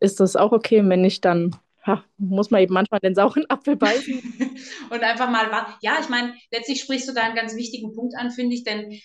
ist 0.00 0.20
das 0.20 0.36
auch 0.36 0.52
okay. 0.52 0.82
Wenn 0.86 1.00
nicht, 1.00 1.24
dann 1.24 1.56
ha, 1.86 2.04
muss 2.18 2.50
man 2.50 2.60
eben 2.60 2.74
manchmal 2.74 3.00
den 3.00 3.14
sauren 3.14 3.46
Apfel 3.48 3.76
beißen. 3.76 4.14
und 4.90 5.02
einfach 5.02 5.30
mal, 5.30 5.48
ja, 5.80 5.96
ich 6.00 6.08
meine, 6.08 6.34
letztlich 6.50 6.80
sprichst 6.80 7.08
du 7.08 7.14
da 7.14 7.22
einen 7.22 7.36
ganz 7.36 7.56
wichtigen 7.56 7.94
Punkt 7.94 8.16
an, 8.16 8.30
finde 8.30 8.54
ich, 8.54 8.64
denn 8.64 8.98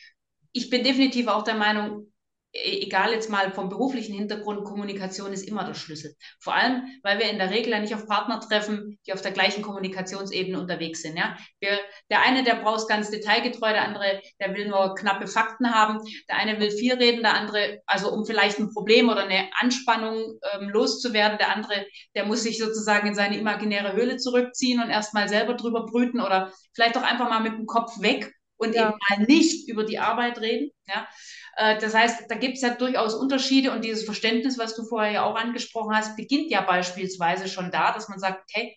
ich 0.51 0.69
bin 0.69 0.83
definitiv 0.83 1.27
auch 1.27 1.43
der 1.43 1.55
Meinung, 1.55 2.10
egal 2.53 3.13
jetzt 3.13 3.29
mal 3.29 3.51
vom 3.51 3.69
beruflichen 3.69 4.13
Hintergrund, 4.13 4.65
Kommunikation 4.65 5.31
ist 5.31 5.47
immer 5.47 5.63
der 5.63 5.73
Schlüssel. 5.73 6.15
Vor 6.39 6.53
allem, 6.53 6.83
weil 7.01 7.17
wir 7.19 7.29
in 7.29 7.37
der 7.37 7.49
Regel 7.49 7.71
ja 7.71 7.79
nicht 7.79 7.95
auf 7.95 8.07
Partner 8.07 8.39
treffen, 8.41 8.99
die 9.05 9.13
auf 9.13 9.21
der 9.21 9.31
gleichen 9.31 9.61
Kommunikationsebene 9.61 10.59
unterwegs 10.59 11.01
sind. 11.01 11.17
Ja? 11.17 11.37
Wir, 11.59 11.79
der 12.09 12.21
eine, 12.23 12.43
der 12.43 12.55
braucht 12.55 12.89
ganz 12.89 13.09
detailgetreu, 13.09 13.71
der 13.71 13.83
andere, 13.83 14.21
der 14.39 14.53
will 14.53 14.67
nur 14.67 14.95
knappe 14.95 15.27
Fakten 15.27 15.73
haben, 15.73 15.99
der 16.29 16.37
eine 16.37 16.59
will 16.59 16.71
viel 16.71 16.93
reden, 16.93 17.21
der 17.21 17.35
andere, 17.35 17.79
also 17.85 18.11
um 18.11 18.25
vielleicht 18.25 18.59
ein 18.59 18.73
Problem 18.73 19.09
oder 19.09 19.23
eine 19.23 19.49
Anspannung 19.59 20.39
ähm, 20.53 20.69
loszuwerden, 20.69 21.37
der 21.37 21.55
andere, 21.55 21.85
der 22.15 22.25
muss 22.25 22.43
sich 22.43 22.57
sozusagen 22.57 23.07
in 23.07 23.15
seine 23.15 23.37
imaginäre 23.37 23.93
Höhle 23.93 24.17
zurückziehen 24.17 24.81
und 24.81 24.89
erstmal 24.89 25.29
selber 25.29 25.53
drüber 25.53 25.85
brüten 25.85 26.19
oder 26.19 26.51
vielleicht 26.73 26.97
auch 26.97 27.03
einfach 27.03 27.29
mal 27.29 27.41
mit 27.41 27.53
dem 27.53 27.65
Kopf 27.65 28.01
weg 28.01 28.33
und 28.61 28.75
ja. 28.75 28.89
eben 28.89 28.97
mal 29.09 29.25
nicht 29.25 29.67
über 29.67 29.83
die 29.83 29.99
Arbeit 29.99 30.39
reden. 30.39 30.71
Ja? 30.87 31.07
Äh, 31.61 31.77
das 31.77 31.93
heißt, 31.93 32.23
da 32.27 32.35
gibt 32.35 32.55
es 32.55 32.61
ja 32.63 32.73
durchaus 32.73 33.13
Unterschiede 33.13 33.71
und 33.71 33.85
dieses 33.85 34.03
Verständnis, 34.03 34.57
was 34.57 34.75
du 34.75 34.83
vorher 34.83 35.11
ja 35.11 35.23
auch 35.25 35.35
angesprochen 35.35 35.95
hast, 35.95 36.17
beginnt 36.17 36.49
ja 36.49 36.61
beispielsweise 36.61 37.47
schon 37.47 37.69
da, 37.69 37.93
dass 37.93 38.09
man 38.09 38.17
sagt, 38.17 38.49
hey, 38.53 38.75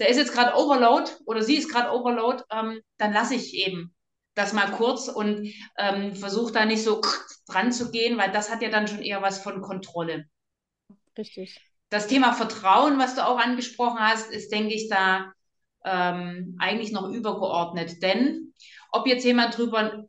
der 0.00 0.08
ist 0.08 0.16
jetzt 0.16 0.32
gerade 0.32 0.56
Overload 0.56 1.10
oder 1.26 1.42
sie 1.42 1.56
ist 1.56 1.70
gerade 1.70 1.90
Overload, 1.92 2.42
ähm, 2.50 2.80
dann 2.96 3.12
lasse 3.12 3.34
ich 3.34 3.54
eben 3.54 3.94
das 4.34 4.54
mal 4.54 4.70
kurz 4.70 5.08
und 5.08 5.52
ähm, 5.76 6.16
versuche 6.16 6.54
da 6.54 6.64
nicht 6.64 6.82
so 6.82 7.02
dran 7.46 7.70
zu 7.70 7.90
gehen, 7.90 8.16
weil 8.16 8.32
das 8.32 8.50
hat 8.50 8.62
ja 8.62 8.70
dann 8.70 8.88
schon 8.88 9.02
eher 9.02 9.20
was 9.20 9.42
von 9.42 9.60
Kontrolle. 9.60 10.24
Richtig. 11.18 11.60
Das 11.90 12.06
Thema 12.06 12.32
Vertrauen, 12.32 12.98
was 12.98 13.14
du 13.14 13.26
auch 13.26 13.38
angesprochen 13.38 14.00
hast, 14.00 14.30
ist, 14.30 14.50
denke 14.50 14.72
ich, 14.72 14.88
da 14.88 15.34
ähm, 15.84 16.56
eigentlich 16.58 16.92
noch 16.92 17.10
übergeordnet. 17.10 18.02
Denn 18.02 18.54
ob 18.90 19.06
jetzt 19.06 19.26
jemand 19.26 19.58
drüber 19.58 20.06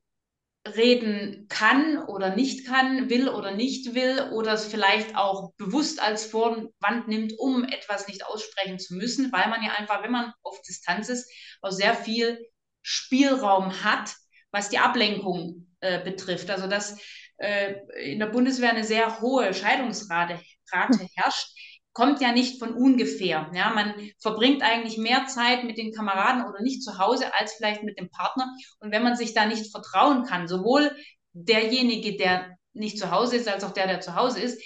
reden 0.65 1.47
kann 1.49 1.97
oder 1.97 2.35
nicht 2.35 2.65
kann, 2.65 3.09
will 3.09 3.27
oder 3.27 3.51
nicht 3.51 3.95
will 3.95 4.29
oder 4.31 4.53
es 4.53 4.65
vielleicht 4.65 5.15
auch 5.15 5.53
bewusst 5.57 6.01
als 6.01 6.25
Vorwand 6.25 7.07
nimmt, 7.07 7.33
um 7.37 7.65
etwas 7.65 8.07
nicht 8.07 8.25
aussprechen 8.25 8.79
zu 8.79 8.95
müssen, 8.95 9.31
weil 9.31 9.49
man 9.49 9.61
ja 9.63 9.73
einfach, 9.73 10.03
wenn 10.03 10.11
man 10.11 10.33
auf 10.41 10.61
Distanz 10.61 11.09
ist, 11.09 11.29
auch 11.61 11.71
sehr 11.71 11.95
viel 11.95 12.39
Spielraum 12.81 13.83
hat, 13.83 14.15
was 14.51 14.69
die 14.69 14.79
Ablenkung 14.79 15.67
äh, 15.81 16.01
betrifft. 16.01 16.49
Also 16.49 16.67
dass 16.67 16.97
äh, 17.37 17.75
in 18.01 18.19
der 18.19 18.27
Bundeswehr 18.27 18.69
eine 18.69 18.85
sehr 18.85 19.19
hohe 19.19 19.53
Scheidungsrate 19.53 20.39
Rate 20.71 21.07
herrscht, 21.15 21.49
kommt 21.93 22.21
ja 22.21 22.31
nicht 22.31 22.59
von 22.59 22.73
ungefähr. 22.73 23.49
Ja, 23.53 23.69
man 23.69 23.93
verbringt 24.19 24.63
eigentlich 24.63 24.97
mehr 24.97 25.27
Zeit 25.27 25.63
mit 25.63 25.77
den 25.77 25.93
Kameraden 25.93 26.45
oder 26.45 26.61
nicht 26.61 26.83
zu 26.83 26.97
Hause 26.97 27.33
als 27.33 27.53
vielleicht 27.53 27.83
mit 27.83 27.99
dem 27.99 28.09
Partner. 28.09 28.51
Und 28.79 28.91
wenn 28.91 29.03
man 29.03 29.15
sich 29.15 29.33
da 29.33 29.45
nicht 29.45 29.71
vertrauen 29.71 30.25
kann, 30.25 30.47
sowohl 30.47 30.95
derjenige, 31.33 32.17
der 32.17 32.57
nicht 32.73 32.97
zu 32.97 33.11
Hause 33.11 33.35
ist, 33.35 33.47
als 33.47 33.63
auch 33.63 33.71
der, 33.71 33.87
der 33.87 34.01
zu 34.01 34.15
Hause 34.15 34.39
ist, 34.39 34.61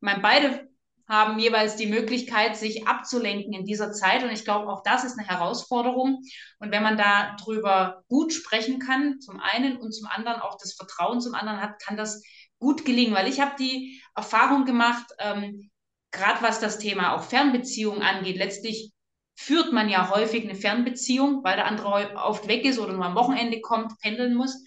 meine, 0.00 0.20
beide 0.20 0.70
haben 1.10 1.40
jeweils 1.40 1.74
die 1.74 1.88
Möglichkeit, 1.88 2.56
sich 2.56 2.86
abzulenken 2.86 3.52
in 3.52 3.64
dieser 3.64 3.92
Zeit. 3.92 4.22
Und 4.22 4.30
ich 4.30 4.44
glaube, 4.44 4.68
auch 4.68 4.82
das 4.84 5.02
ist 5.02 5.18
eine 5.18 5.26
Herausforderung. 5.26 6.22
Und 6.60 6.70
wenn 6.70 6.84
man 6.84 6.96
da 6.96 7.34
drüber 7.42 8.04
gut 8.08 8.32
sprechen 8.32 8.78
kann, 8.78 9.20
zum 9.20 9.40
einen 9.40 9.76
und 9.76 9.92
zum 9.92 10.06
anderen 10.06 10.40
auch 10.40 10.56
das 10.56 10.74
Vertrauen 10.74 11.20
zum 11.20 11.34
anderen 11.34 11.60
hat, 11.60 11.82
kann 11.82 11.96
das 11.96 12.22
gut 12.60 12.84
gelingen. 12.84 13.12
Weil 13.12 13.28
ich 13.28 13.40
habe 13.40 13.56
die 13.58 14.00
Erfahrung 14.14 14.64
gemacht, 14.64 15.06
ähm, 15.18 15.70
gerade 16.10 16.42
was 16.42 16.60
das 16.60 16.78
Thema 16.78 17.14
auch 17.14 17.22
Fernbeziehungen 17.22 18.02
angeht, 18.02 18.36
letztlich 18.36 18.92
führt 19.36 19.72
man 19.72 19.88
ja 19.88 20.10
häufig 20.10 20.44
eine 20.44 20.54
Fernbeziehung, 20.54 21.42
weil 21.44 21.56
der 21.56 21.66
andere 21.66 22.14
oft 22.16 22.46
weg 22.46 22.64
ist 22.64 22.78
oder 22.78 22.92
nur 22.92 23.04
am 23.04 23.14
Wochenende 23.14 23.60
kommt, 23.60 23.98
pendeln 24.00 24.34
muss, 24.34 24.62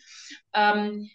ähm, 0.54 1.10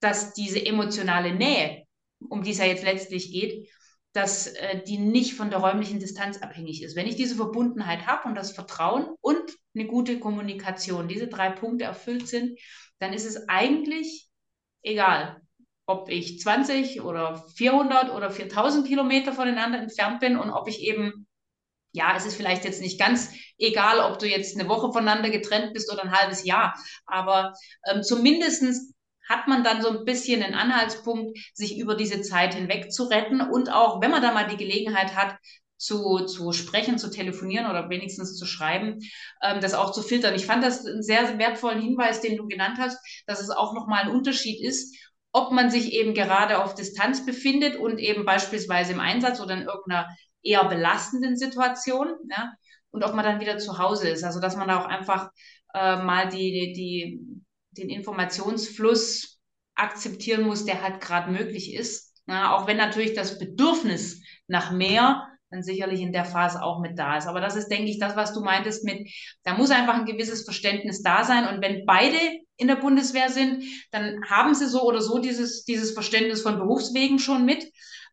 dass 0.00 0.34
diese 0.34 0.64
emotionale 0.64 1.34
Nähe, 1.34 1.84
um 2.28 2.42
die 2.42 2.50
es 2.50 2.58
ja 2.58 2.66
jetzt 2.66 2.84
letztlich 2.84 3.32
geht, 3.32 3.68
dass 4.12 4.48
äh, 4.48 4.82
die 4.84 4.98
nicht 4.98 5.34
von 5.34 5.50
der 5.50 5.60
räumlichen 5.60 6.00
Distanz 6.00 6.38
abhängig 6.38 6.82
ist. 6.82 6.96
Wenn 6.96 7.06
ich 7.06 7.16
diese 7.16 7.36
Verbundenheit 7.36 8.06
habe 8.06 8.28
und 8.28 8.34
das 8.34 8.52
Vertrauen 8.52 9.06
und 9.20 9.40
eine 9.74 9.86
gute 9.86 10.18
Kommunikation, 10.18 11.08
diese 11.08 11.28
drei 11.28 11.50
Punkte 11.50 11.84
erfüllt 11.84 12.28
sind, 12.28 12.58
dann 12.98 13.12
ist 13.12 13.24
es 13.24 13.48
eigentlich 13.48 14.28
egal, 14.82 15.40
ob 15.88 16.10
ich 16.10 16.38
20 16.38 17.00
oder 17.00 17.44
400 17.56 18.12
oder 18.12 18.30
4000 18.30 18.86
Kilometer 18.86 19.32
voneinander 19.32 19.78
entfernt 19.78 20.20
bin 20.20 20.36
und 20.36 20.50
ob 20.50 20.68
ich 20.68 20.82
eben, 20.82 21.26
ja, 21.92 22.14
es 22.14 22.26
ist 22.26 22.36
vielleicht 22.36 22.64
jetzt 22.64 22.82
nicht 22.82 23.00
ganz 23.00 23.32
egal, 23.56 24.00
ob 24.00 24.18
du 24.18 24.28
jetzt 24.28 24.58
eine 24.58 24.68
Woche 24.68 24.92
voneinander 24.92 25.30
getrennt 25.30 25.72
bist 25.72 25.90
oder 25.90 26.04
ein 26.04 26.12
halbes 26.12 26.44
Jahr, 26.44 26.78
aber 27.06 27.54
ähm, 27.90 28.02
zumindest 28.02 28.92
hat 29.30 29.48
man 29.48 29.64
dann 29.64 29.82
so 29.82 29.88
ein 29.88 30.04
bisschen 30.04 30.42
einen 30.42 30.54
Anhaltspunkt, 30.54 31.38
sich 31.54 31.78
über 31.78 31.94
diese 31.94 32.20
Zeit 32.20 32.54
hinweg 32.54 32.92
zu 32.92 33.04
retten 33.04 33.40
und 33.40 33.72
auch, 33.72 34.02
wenn 34.02 34.10
man 34.10 34.22
da 34.22 34.32
mal 34.32 34.46
die 34.46 34.56
Gelegenheit 34.58 35.16
hat, 35.16 35.36
zu, 35.78 36.26
zu 36.26 36.52
sprechen, 36.52 36.98
zu 36.98 37.08
telefonieren 37.08 37.70
oder 37.70 37.88
wenigstens 37.88 38.36
zu 38.36 38.44
schreiben, 38.46 38.98
ähm, 39.42 39.60
das 39.60 39.74
auch 39.74 39.92
zu 39.92 40.02
filtern. 40.02 40.34
Ich 40.34 40.44
fand 40.44 40.62
das 40.62 40.84
einen 40.84 41.02
sehr 41.02 41.38
wertvollen 41.38 41.80
Hinweis, 41.80 42.20
den 42.20 42.36
du 42.36 42.46
genannt 42.46 42.78
hast, 42.78 42.98
dass 43.26 43.40
es 43.40 43.50
auch 43.50 43.72
nochmal 43.74 44.02
ein 44.02 44.10
Unterschied 44.10 44.60
ist, 44.62 44.94
ob 45.32 45.52
man 45.52 45.70
sich 45.70 45.92
eben 45.92 46.14
gerade 46.14 46.62
auf 46.62 46.74
Distanz 46.74 47.24
befindet 47.24 47.76
und 47.76 47.98
eben 47.98 48.24
beispielsweise 48.24 48.92
im 48.92 49.00
Einsatz 49.00 49.40
oder 49.40 49.54
in 49.54 49.66
irgendeiner 49.66 50.08
eher 50.42 50.64
belastenden 50.64 51.36
Situation, 51.36 52.08
ja, 52.30 52.52
und 52.90 53.04
ob 53.04 53.14
man 53.14 53.24
dann 53.24 53.40
wieder 53.40 53.58
zu 53.58 53.78
Hause 53.78 54.08
ist. 54.08 54.24
Also 54.24 54.40
dass 54.40 54.56
man 54.56 54.68
da 54.68 54.80
auch 54.80 54.86
einfach 54.86 55.30
äh, 55.74 55.96
mal 55.96 56.28
die, 56.28 56.72
die, 56.72 57.20
den 57.72 57.90
Informationsfluss 57.90 59.38
akzeptieren 59.74 60.42
muss, 60.42 60.64
der 60.64 60.82
halt 60.82 61.00
gerade 61.00 61.30
möglich 61.30 61.74
ist. 61.74 62.14
Ja, 62.26 62.54
auch 62.54 62.66
wenn 62.66 62.76
natürlich 62.76 63.14
das 63.14 63.38
Bedürfnis 63.38 64.22
nach 64.48 64.70
mehr 64.70 65.28
dann 65.50 65.62
sicherlich 65.62 66.00
in 66.00 66.12
der 66.12 66.26
Phase 66.26 66.62
auch 66.62 66.80
mit 66.80 66.98
da 66.98 67.16
ist. 67.16 67.26
Aber 67.26 67.40
das 67.40 67.56
ist, 67.56 67.68
denke 67.68 67.90
ich, 67.90 67.98
das, 67.98 68.16
was 68.16 68.34
du 68.34 68.42
meintest 68.42 68.84
mit, 68.84 69.08
da 69.44 69.54
muss 69.54 69.70
einfach 69.70 69.94
ein 69.94 70.04
gewisses 70.04 70.44
Verständnis 70.44 71.02
da 71.02 71.24
sein. 71.24 71.46
Und 71.46 71.62
wenn 71.62 71.86
beide 71.86 72.18
in 72.58 72.68
der 72.68 72.76
Bundeswehr 72.76 73.30
sind, 73.30 73.64
dann 73.90 74.22
haben 74.28 74.54
sie 74.54 74.66
so 74.66 74.82
oder 74.82 75.00
so 75.00 75.18
dieses, 75.18 75.64
dieses 75.64 75.92
Verständnis 75.92 76.42
von 76.42 76.58
Berufswegen 76.58 77.18
schon 77.18 77.44
mit. 77.44 77.64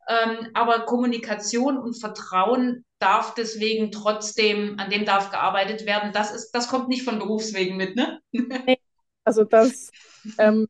Ähm, 0.08 0.50
aber 0.54 0.86
Kommunikation 0.86 1.78
und 1.78 2.00
Vertrauen 2.00 2.86
darf 3.00 3.34
deswegen 3.34 3.92
trotzdem, 3.92 4.80
an 4.80 4.92
dem 4.92 5.04
darf 5.04 5.32
gearbeitet 5.32 5.86
werden. 5.86 6.14
Das 6.14 6.34
ist, 6.34 6.52
das 6.52 6.70
kommt 6.70 6.88
nicht 6.88 7.04
von 7.04 7.20
Berufswegen 7.20 7.76
mit, 7.76 7.96
ne? 7.96 8.22
Also 9.28 9.44
das 9.44 9.90
ähm, 10.38 10.68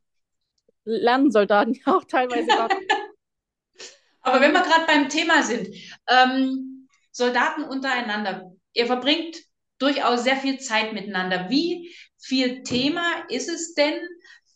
lernen 0.84 1.30
Soldaten 1.30 1.74
ja 1.74 1.94
auch 1.94 2.04
teilweise. 2.04 2.48
Aber 4.22 4.40
wenn 4.40 4.52
wir 4.52 4.62
gerade 4.62 4.86
beim 4.86 5.10
Thema 5.10 5.42
sind, 5.42 5.68
ähm, 6.08 6.88
Soldaten 7.12 7.64
untereinander, 7.64 8.50
ihr 8.72 8.86
verbringt 8.86 9.36
durchaus 9.78 10.24
sehr 10.24 10.36
viel 10.36 10.58
Zeit 10.58 10.94
miteinander. 10.94 11.50
Wie 11.50 11.94
viel 12.26 12.62
Thema 12.62 13.04
ist 13.28 13.48
es 13.48 13.74
denn, 13.74 13.94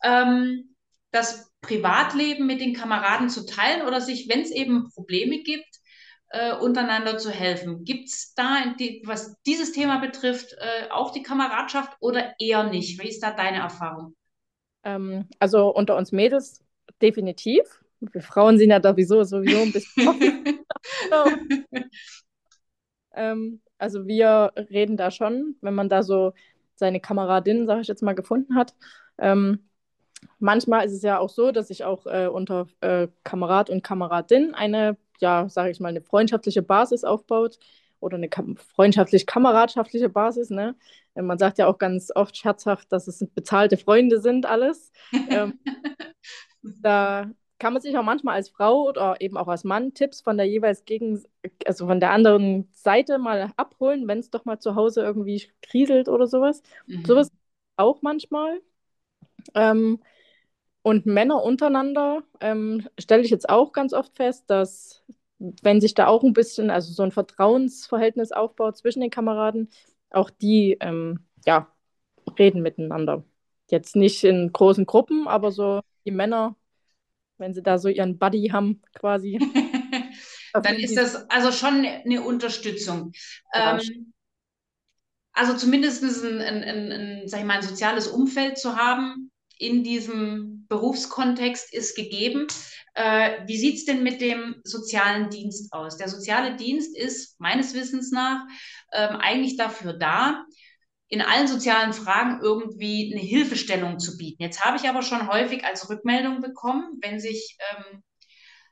ähm, 0.03 0.75
das 1.13 1.51
Privatleben 1.61 2.47
mit 2.47 2.61
den 2.61 2.75
Kameraden 2.75 3.29
zu 3.29 3.47
teilen 3.47 3.87
oder 3.87 4.01
sich, 4.01 4.29
wenn 4.29 4.41
es 4.41 4.51
eben 4.51 4.91
Probleme 4.91 5.43
gibt, 5.43 5.69
äh, 6.31 6.55
untereinander 6.57 7.19
zu 7.19 7.31
helfen? 7.31 7.85
Gibt 7.85 8.09
es 8.09 8.35
da, 8.35 8.75
die, 8.79 9.03
was 9.05 9.37
dieses 9.47 9.73
Thema 9.73 9.99
betrifft, 9.99 10.55
äh, 10.59 10.91
auch 10.91 11.13
die 11.13 11.23
Kameradschaft 11.23 11.97
oder 12.01 12.35
eher 12.39 12.65
nicht? 12.65 13.03
Wie 13.03 13.09
ist 13.09 13.21
da 13.21 13.33
deine 13.33 13.59
Erfahrung? 13.59 14.15
Ähm, 14.85 15.29
also 15.39 15.69
unter 15.69 15.97
uns 15.97 16.13
Mädels 16.13 16.65
definitiv. 17.01 17.63
Wir 18.01 18.23
Frauen 18.23 18.59
sind 18.59 18.71
ja 18.71 18.81
sowieso, 18.83 19.23
sowieso 19.25 19.59
ein 19.61 19.73
bisschen. 19.73 20.65
ähm, 23.15 23.61
also 23.79 24.07
wir 24.07 24.53
reden 24.57 24.97
da 24.97 25.11
schon, 25.11 25.57
wenn 25.61 25.75
man 25.75 25.89
da 25.89 26.03
so 26.03 26.33
seine 26.81 26.99
Kameradin, 26.99 27.67
sage 27.67 27.83
ich 27.83 27.89
jetzt 27.89 28.03
mal, 28.03 28.15
gefunden 28.17 28.57
hat. 28.57 28.75
Ähm, 29.19 29.71
manchmal 30.41 30.85
ist 30.85 30.93
es 30.93 31.03
ja 31.03 31.19
auch 31.19 31.31
so, 31.31 31.53
dass 31.53 31.69
sich 31.69 31.85
auch 31.85 32.07
äh, 32.07 32.27
unter 32.27 32.67
äh, 32.81 33.07
Kamerad 33.23 33.71
und 33.71 33.85
Kameradin 33.85 34.55
eine, 34.55 34.97
ja, 35.21 35.49
sage 35.49 35.71
ich 35.71 35.79
mal, 35.79 35.91
eine 35.91 36.03
freundschaftliche 36.03 36.63
Basis 36.63 37.05
aufbaut 37.05 37.59
oder 38.01 38.17
eine 38.17 38.29
kam 38.29 38.57
freundschaftlich-kameradschaftliche 38.57 40.09
Basis. 40.09 40.51
Ne? 40.51 40.75
Äh, 41.15 41.23
man 41.23 41.39
sagt 41.39 41.59
ja 41.59 41.67
auch 41.69 41.79
ganz 41.79 42.11
oft 42.15 42.37
scherzhaft, 42.37 42.91
dass 42.93 43.07
es 43.07 43.25
bezahlte 43.35 43.77
Freunde 43.77 44.21
sind, 44.21 44.47
alles. 44.47 44.91
ähm, 45.31 45.61
da 46.63 47.31
kann 47.61 47.75
man 47.75 47.83
sich 47.83 47.97
auch 47.97 48.03
manchmal 48.03 48.35
als 48.35 48.49
Frau 48.49 48.89
oder 48.89 49.21
eben 49.21 49.37
auch 49.37 49.47
als 49.47 49.65
Mann 49.65 49.95
Tipps 49.95 50.23
von 50.23 50.37
der 50.37 50.47
jeweils 50.47 50.85
gegen, 50.85 51.23
also 51.67 51.87
von 51.87 52.01
der 52.01 52.11
anderen 52.11 52.69
Seite 52.73 53.19
mal 53.19 53.53
abholen, 53.57 54.09
wenn 54.09 54.19
es 54.19 54.31
doch 54.31 54.47
mal 54.47 54.59
zu 54.59 54.75
Hause 54.75 55.03
irgendwie 55.03 55.47
kriselt 55.63 56.09
oder 56.09 56.27
sowas. 56.27 56.63
Mhm. 56.87 57.05
Sowas 57.05 57.31
auch 57.77 58.03
manchmal. 58.03 58.61
Ähm, 59.55 60.01
und 60.83 61.05
Männer 61.05 61.43
untereinander 61.43 62.23
ähm, 62.41 62.89
stelle 62.99 63.23
ich 63.23 63.31
jetzt 63.31 63.49
auch 63.49 63.73
ganz 63.73 63.93
oft 63.93 64.17
fest, 64.17 64.49
dass 64.49 65.05
wenn 65.39 65.81
sich 65.81 65.95
da 65.95 66.07
auch 66.07 66.23
ein 66.23 66.33
bisschen, 66.33 66.71
also 66.71 66.93
so 66.93 67.03
ein 67.03 67.13
Vertrauensverhältnis 67.13 68.33
aufbaut 68.33 68.79
zwischen 68.79 69.01
den 69.01 69.11
Kameraden, 69.11 69.71
auch 70.11 70.31
die 70.31 70.79
ähm, 70.81 71.27
ja, 71.47 71.71
reden 72.39 72.63
miteinander. 72.63 73.25
Jetzt 73.71 73.97
nicht 73.97 74.25
in 74.25 74.53
großen 74.53 74.87
Gruppen, 74.87 75.29
aber 75.29 75.53
so 75.53 75.81
die 76.07 76.11
Männer 76.11 76.57
wenn 77.41 77.55
sie 77.55 77.63
da 77.63 77.79
so 77.79 77.89
ihren 77.89 78.19
Buddy 78.19 78.49
haben, 78.53 78.83
quasi. 78.95 79.39
Dann 80.53 80.77
ist 80.77 80.97
das 80.97 81.29
also 81.31 81.53
schon 81.53 81.85
eine 81.85 82.23
Unterstützung. 82.23 83.13
Ja. 83.55 83.79
Ähm, 83.79 84.13
also 85.33 85.57
zumindest 85.57 86.03
ein, 86.03 86.41
ein, 86.41 86.65
ein, 86.65 86.93
ein, 86.93 87.29
sag 87.29 87.41
ich 87.41 87.47
mal, 87.47 87.55
ein 87.55 87.63
soziales 87.63 88.09
Umfeld 88.09 88.59
zu 88.59 88.77
haben 88.77 89.31
in 89.59 89.85
diesem 89.85 90.67
Berufskontext 90.69 91.73
ist 91.73 91.95
gegeben. 91.95 92.47
Äh, 92.95 93.47
wie 93.47 93.59
sieht 93.59 93.77
es 93.77 93.85
denn 93.85 94.03
mit 94.03 94.21
dem 94.21 94.57
sozialen 94.65 95.29
Dienst 95.31 95.73
aus? 95.73 95.99
Der 95.99 96.09
soziale 96.09 96.57
Dienst 96.57 96.97
ist 96.97 97.39
meines 97.39 97.75
Wissens 97.75 98.11
nach 98.11 98.43
ähm, 98.93 99.17
eigentlich 99.17 99.57
dafür 99.57 99.93
da, 99.93 100.45
in 101.11 101.21
allen 101.21 101.49
sozialen 101.49 101.93
Fragen 101.93 102.41
irgendwie 102.41 103.13
eine 103.13 103.21
Hilfestellung 103.21 103.99
zu 103.99 104.17
bieten. 104.17 104.43
Jetzt 104.43 104.65
habe 104.65 104.77
ich 104.77 104.89
aber 104.89 105.03
schon 105.03 105.29
häufig 105.29 105.65
als 105.65 105.91
Rückmeldung 105.91 106.41
bekommen, 106.41 106.99
wenn 107.03 107.19
sich 107.19 107.59
ähm, 107.73 108.03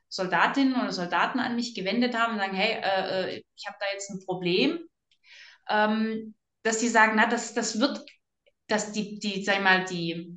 Soldatinnen 0.07 0.73
oder 0.73 0.93
Soldaten 0.93 1.39
an 1.39 1.55
mich 1.55 1.75
gewendet 1.75 2.17
haben 2.17 2.33
und 2.33 2.39
sagen, 2.39 2.55
hey, 2.55 2.81
äh, 2.81 3.35
äh 3.35 3.43
ich 3.55 3.67
habe 3.67 3.77
da 3.79 3.85
jetzt 3.91 4.09
ein 4.09 4.25
Problem, 4.25 4.79
ähm, 5.69 6.33
dass 6.63 6.79
sie 6.79 6.87
sagen, 6.87 7.13
na, 7.17 7.27
das, 7.27 7.53
das 7.53 7.79
wird, 7.79 8.05
dass 8.67 8.93
die, 8.93 9.19
die, 9.19 9.43
sag 9.43 9.57
ich 9.57 9.63
mal, 9.63 9.83
die, 9.83 10.35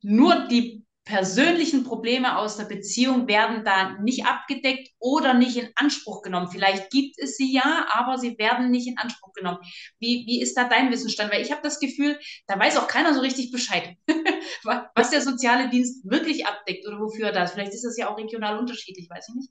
nur 0.00 0.46
die 0.46 0.81
persönlichen 1.04 1.82
Probleme 1.82 2.38
aus 2.38 2.56
der 2.56 2.64
Beziehung 2.64 3.26
werden 3.26 3.64
da 3.64 3.98
nicht 3.98 4.24
abgedeckt 4.24 4.90
oder 5.00 5.34
nicht 5.34 5.56
in 5.56 5.68
Anspruch 5.74 6.22
genommen. 6.22 6.48
Vielleicht 6.48 6.90
gibt 6.90 7.18
es 7.18 7.36
sie 7.36 7.52
ja, 7.52 7.86
aber 7.92 8.18
sie 8.18 8.38
werden 8.38 8.70
nicht 8.70 8.86
in 8.86 8.98
Anspruch 8.98 9.32
genommen. 9.32 9.58
Wie, 9.98 10.24
wie 10.26 10.40
ist 10.40 10.56
da 10.56 10.68
dein 10.68 10.92
Wissensstand? 10.92 11.32
Weil 11.32 11.42
ich 11.42 11.50
habe 11.50 11.62
das 11.62 11.80
Gefühl, 11.80 12.18
da 12.46 12.58
weiß 12.58 12.76
auch 12.78 12.86
keiner 12.86 13.14
so 13.14 13.20
richtig 13.20 13.50
Bescheid, 13.50 13.96
was 14.94 15.10
der 15.10 15.22
soziale 15.22 15.70
Dienst 15.70 16.08
wirklich 16.08 16.46
abdeckt 16.46 16.86
oder 16.86 17.00
wofür 17.00 17.26
er 17.26 17.32
das. 17.32 17.52
Vielleicht 17.52 17.74
ist 17.74 17.84
das 17.84 17.96
ja 17.96 18.08
auch 18.08 18.16
regional 18.16 18.58
unterschiedlich, 18.58 19.10
weiß 19.10 19.28
ich 19.28 19.34
nicht. 19.34 19.50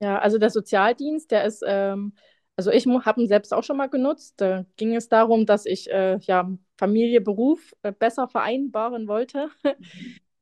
Ja, 0.00 0.18
also 0.18 0.38
der 0.38 0.50
Sozialdienst, 0.50 1.30
der 1.30 1.44
ist, 1.44 1.62
ähm, 1.66 2.14
also 2.56 2.70
ich 2.70 2.86
habe 2.86 3.22
ihn 3.22 3.28
selbst 3.28 3.54
auch 3.54 3.64
schon 3.64 3.78
mal 3.78 3.88
genutzt. 3.88 4.34
Da 4.36 4.66
ging 4.76 4.94
es 4.94 5.08
darum, 5.08 5.46
dass 5.46 5.64
ich 5.64 5.90
äh, 5.90 6.18
ja, 6.18 6.50
Familie, 6.76 7.22
Beruf 7.22 7.72
äh, 7.82 7.92
besser 7.92 8.28
vereinbaren 8.28 9.08
wollte. 9.08 9.48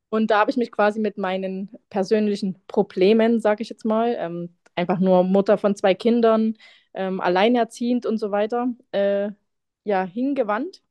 Und 0.09 0.31
da 0.31 0.39
habe 0.39 0.51
ich 0.51 0.57
mich 0.57 0.71
quasi 0.71 0.99
mit 0.99 1.17
meinen 1.17 1.69
persönlichen 1.89 2.61
Problemen, 2.67 3.39
sage 3.41 3.61
ich 3.63 3.69
jetzt 3.69 3.85
mal, 3.85 4.15
ähm, 4.19 4.55
einfach 4.75 4.99
nur 4.99 5.23
Mutter 5.23 5.57
von 5.57 5.75
zwei 5.75 5.93
Kindern, 5.93 6.55
ähm, 6.93 7.21
alleinerziehend 7.21 8.05
und 8.05 8.17
so 8.17 8.31
weiter, 8.31 8.67
äh, 8.91 9.31
ja, 9.83 10.03
hingewandt. 10.03 10.81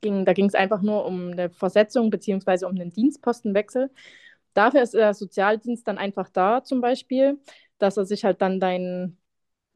Ging, 0.00 0.24
da 0.24 0.32
ging 0.32 0.46
es 0.46 0.54
einfach 0.54 0.82
nur 0.82 1.04
um 1.04 1.30
eine 1.30 1.48
Versetzung 1.50 2.10
beziehungsweise 2.10 2.66
um 2.66 2.74
einen 2.74 2.92
Dienstpostenwechsel. 2.92 3.90
Dafür 4.54 4.82
ist 4.82 4.94
der 4.94 5.14
Sozialdienst 5.14 5.86
dann 5.86 5.98
einfach 5.98 6.28
da, 6.30 6.64
zum 6.64 6.80
Beispiel, 6.80 7.40
dass 7.78 7.96
er 7.96 8.04
sich 8.06 8.24
halt 8.24 8.40
dann 8.42 8.58
dein, 8.60 9.18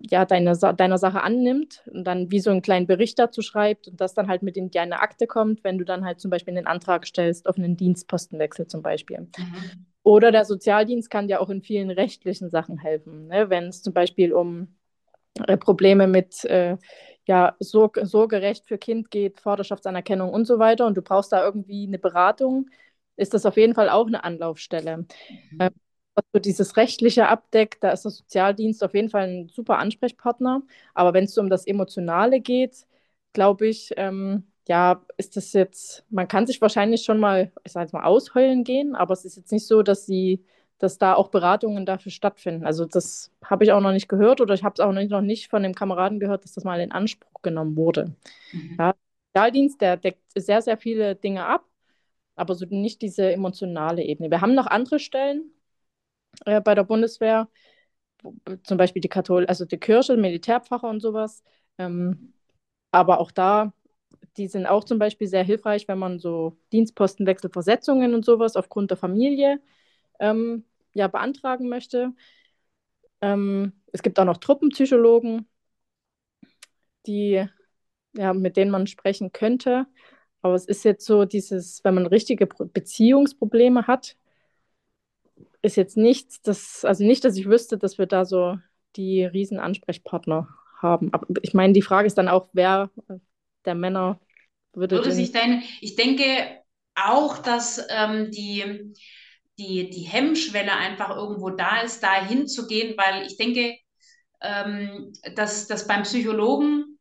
ja, 0.00 0.24
deine, 0.24 0.56
deiner 0.56 0.98
Sache 0.98 1.22
annimmt 1.22 1.82
und 1.92 2.04
dann 2.04 2.30
wie 2.30 2.40
so 2.40 2.50
einen 2.50 2.62
kleinen 2.62 2.86
Bericht 2.86 3.18
dazu 3.18 3.42
schreibt 3.42 3.88
und 3.88 4.00
das 4.00 4.14
dann 4.14 4.28
halt 4.28 4.42
mit 4.42 4.56
in 4.56 4.70
deine 4.70 5.00
Akte 5.00 5.26
kommt, 5.26 5.62
wenn 5.62 5.78
du 5.78 5.84
dann 5.84 6.04
halt 6.04 6.20
zum 6.20 6.30
Beispiel 6.30 6.56
einen 6.56 6.66
Antrag 6.66 7.06
stellst 7.06 7.46
auf 7.46 7.58
einen 7.58 7.76
Dienstpostenwechsel 7.76 8.66
zum 8.66 8.82
Beispiel. 8.82 9.20
Mhm. 9.20 9.86
Oder 10.02 10.32
der 10.32 10.46
Sozialdienst 10.46 11.10
kann 11.10 11.28
dir 11.28 11.40
auch 11.40 11.50
in 11.50 11.60
vielen 11.60 11.90
rechtlichen 11.90 12.48
Sachen 12.48 12.78
helfen, 12.78 13.26
ne? 13.26 13.50
wenn 13.50 13.64
es 13.64 13.82
zum 13.82 13.92
Beispiel 13.92 14.32
um 14.32 14.74
äh, 15.46 15.58
Probleme 15.58 16.06
mit 16.06 16.44
äh, 16.46 16.78
ja, 17.26 17.54
Sorg 17.60 18.00
Sorgerecht 18.02 18.66
für 18.66 18.78
Kind 18.78 19.10
geht, 19.10 19.40
Vaterschaftsanerkennung 19.40 20.30
und 20.30 20.46
so 20.46 20.58
weiter 20.58 20.86
und 20.86 20.96
du 20.96 21.02
brauchst 21.02 21.32
da 21.32 21.44
irgendwie 21.44 21.86
eine 21.86 21.98
Beratung, 21.98 22.70
ist 23.16 23.34
das 23.34 23.44
auf 23.44 23.58
jeden 23.58 23.74
Fall 23.74 23.90
auch 23.90 24.06
eine 24.06 24.24
Anlaufstelle. 24.24 24.96
Mhm. 24.96 25.58
Ähm, 25.60 25.70
was 26.14 26.24
so 26.32 26.38
dieses 26.40 26.76
Rechtliche 26.76 27.28
abdeckt, 27.28 27.82
da 27.84 27.90
ist 27.92 28.04
der 28.04 28.10
Sozialdienst 28.10 28.82
auf 28.84 28.94
jeden 28.94 29.08
Fall 29.10 29.28
ein 29.28 29.48
super 29.48 29.78
Ansprechpartner. 29.78 30.62
Aber 30.94 31.14
wenn 31.14 31.24
es 31.24 31.34
so 31.34 31.40
um 31.40 31.50
das 31.50 31.66
Emotionale 31.66 32.40
geht, 32.40 32.86
glaube 33.32 33.68
ich, 33.68 33.92
ähm, 33.96 34.44
ja, 34.68 35.04
ist 35.16 35.36
das 35.36 35.52
jetzt, 35.52 36.04
man 36.10 36.28
kann 36.28 36.46
sich 36.46 36.60
wahrscheinlich 36.60 37.02
schon 37.02 37.18
mal, 37.18 37.52
ich 37.64 37.72
sage 37.72 37.84
jetzt 37.86 37.92
mal, 37.92 38.04
ausheulen 38.04 38.64
gehen, 38.64 38.94
aber 38.94 39.12
es 39.14 39.24
ist 39.24 39.36
jetzt 39.36 39.52
nicht 39.52 39.66
so, 39.66 39.82
dass 39.82 40.06
sie, 40.06 40.44
dass 40.78 40.98
da 40.98 41.14
auch 41.14 41.28
Beratungen 41.28 41.86
dafür 41.86 42.12
stattfinden. 42.12 42.64
Also 42.64 42.84
das 42.86 43.32
habe 43.44 43.64
ich 43.64 43.72
auch 43.72 43.80
noch 43.80 43.92
nicht 43.92 44.08
gehört 44.08 44.40
oder 44.40 44.54
ich 44.54 44.62
habe 44.64 44.74
es 44.74 44.80
auch 44.80 44.92
noch 44.92 45.20
nicht 45.22 45.48
von 45.48 45.62
dem 45.62 45.74
Kameraden 45.74 46.20
gehört, 46.20 46.44
dass 46.44 46.52
das 46.52 46.64
mal 46.64 46.80
in 46.80 46.92
Anspruch 46.92 47.42
genommen 47.42 47.76
wurde. 47.76 48.14
Mhm. 48.52 48.76
Ja, 48.78 48.92
der 48.92 48.96
Sozialdienst, 49.34 49.80
der 49.80 49.96
deckt 49.96 50.22
sehr, 50.36 50.62
sehr 50.62 50.76
viele 50.78 51.14
Dinge 51.16 51.46
ab, 51.46 51.64
aber 52.36 52.54
so 52.54 52.66
nicht 52.70 53.02
diese 53.02 53.32
emotionale 53.32 54.02
Ebene. 54.04 54.30
Wir 54.30 54.40
haben 54.40 54.54
noch 54.54 54.66
andere 54.66 54.98
Stellen, 54.98 55.52
äh, 56.46 56.60
bei 56.60 56.74
der 56.74 56.84
Bundeswehr. 56.84 57.48
zum 58.64 58.76
Beispiel 58.76 59.00
die 59.02 59.08
Kathol 59.08 59.46
also 59.46 59.64
die 59.64 59.78
Kirche, 59.78 60.16
Militärpfarrer 60.16 60.88
und 60.88 61.00
sowas. 61.00 61.42
Ähm, 61.78 62.34
aber 62.92 63.20
auch 63.20 63.30
da, 63.30 63.72
die 64.36 64.48
sind 64.48 64.66
auch 64.66 64.84
zum 64.84 64.98
Beispiel 64.98 65.28
sehr 65.28 65.44
hilfreich, 65.44 65.88
wenn 65.88 65.98
man 65.98 66.18
so 66.18 66.56
Dienstpostenwechselversetzungen 66.72 68.14
und 68.14 68.24
sowas 68.24 68.56
aufgrund 68.56 68.90
der 68.90 68.98
Familie 68.98 69.60
ähm, 70.20 70.64
ja, 70.94 71.08
beantragen 71.08 71.68
möchte. 71.68 72.12
Ähm, 73.20 73.72
es 73.92 74.02
gibt 74.02 74.18
auch 74.18 74.24
noch 74.24 74.38
Truppenpsychologen, 74.38 75.48
die, 77.06 77.46
ja, 78.14 78.34
mit 78.34 78.56
denen 78.56 78.70
man 78.70 78.86
sprechen 78.86 79.32
könnte. 79.32 79.86
Aber 80.42 80.54
es 80.54 80.66
ist 80.66 80.84
jetzt 80.84 81.04
so 81.06 81.24
dieses, 81.24 81.84
wenn 81.84 81.94
man 81.94 82.06
richtige 82.06 82.46
Beziehungsprobleme 82.46 83.86
hat, 83.86 84.16
ist 85.62 85.76
jetzt 85.76 85.96
nichts, 85.96 86.40
das, 86.42 86.84
also 86.84 87.04
nicht, 87.04 87.24
dass 87.24 87.36
ich 87.36 87.46
wüsste, 87.46 87.78
dass 87.78 87.98
wir 87.98 88.06
da 88.06 88.24
so 88.24 88.58
die 88.96 89.24
riesen 89.24 89.58
Ansprechpartner 89.58 90.48
haben. 90.80 91.12
Aber 91.12 91.26
ich 91.42 91.54
meine, 91.54 91.72
die 91.72 91.82
Frage 91.82 92.06
ist 92.06 92.18
dann 92.18 92.28
auch, 92.28 92.48
wer 92.52 92.90
der 93.64 93.74
Männer 93.74 94.20
würde, 94.72 94.96
würde 94.96 95.12
sich 95.12 95.32
dein, 95.32 95.62
ich 95.80 95.96
denke 95.96 96.60
auch, 96.94 97.38
dass 97.38 97.84
ähm, 97.90 98.30
die, 98.30 98.94
die, 99.58 99.90
die 99.90 100.02
Hemmschwelle 100.02 100.72
einfach 100.72 101.14
irgendwo 101.16 101.50
da 101.50 101.82
ist, 101.82 102.02
da 102.02 102.24
hinzugehen, 102.24 102.96
weil 102.96 103.26
ich 103.26 103.36
denke, 103.36 103.76
ähm, 104.40 105.12
dass, 105.34 105.66
dass 105.66 105.86
beim 105.86 106.02
Psychologen 106.02 106.98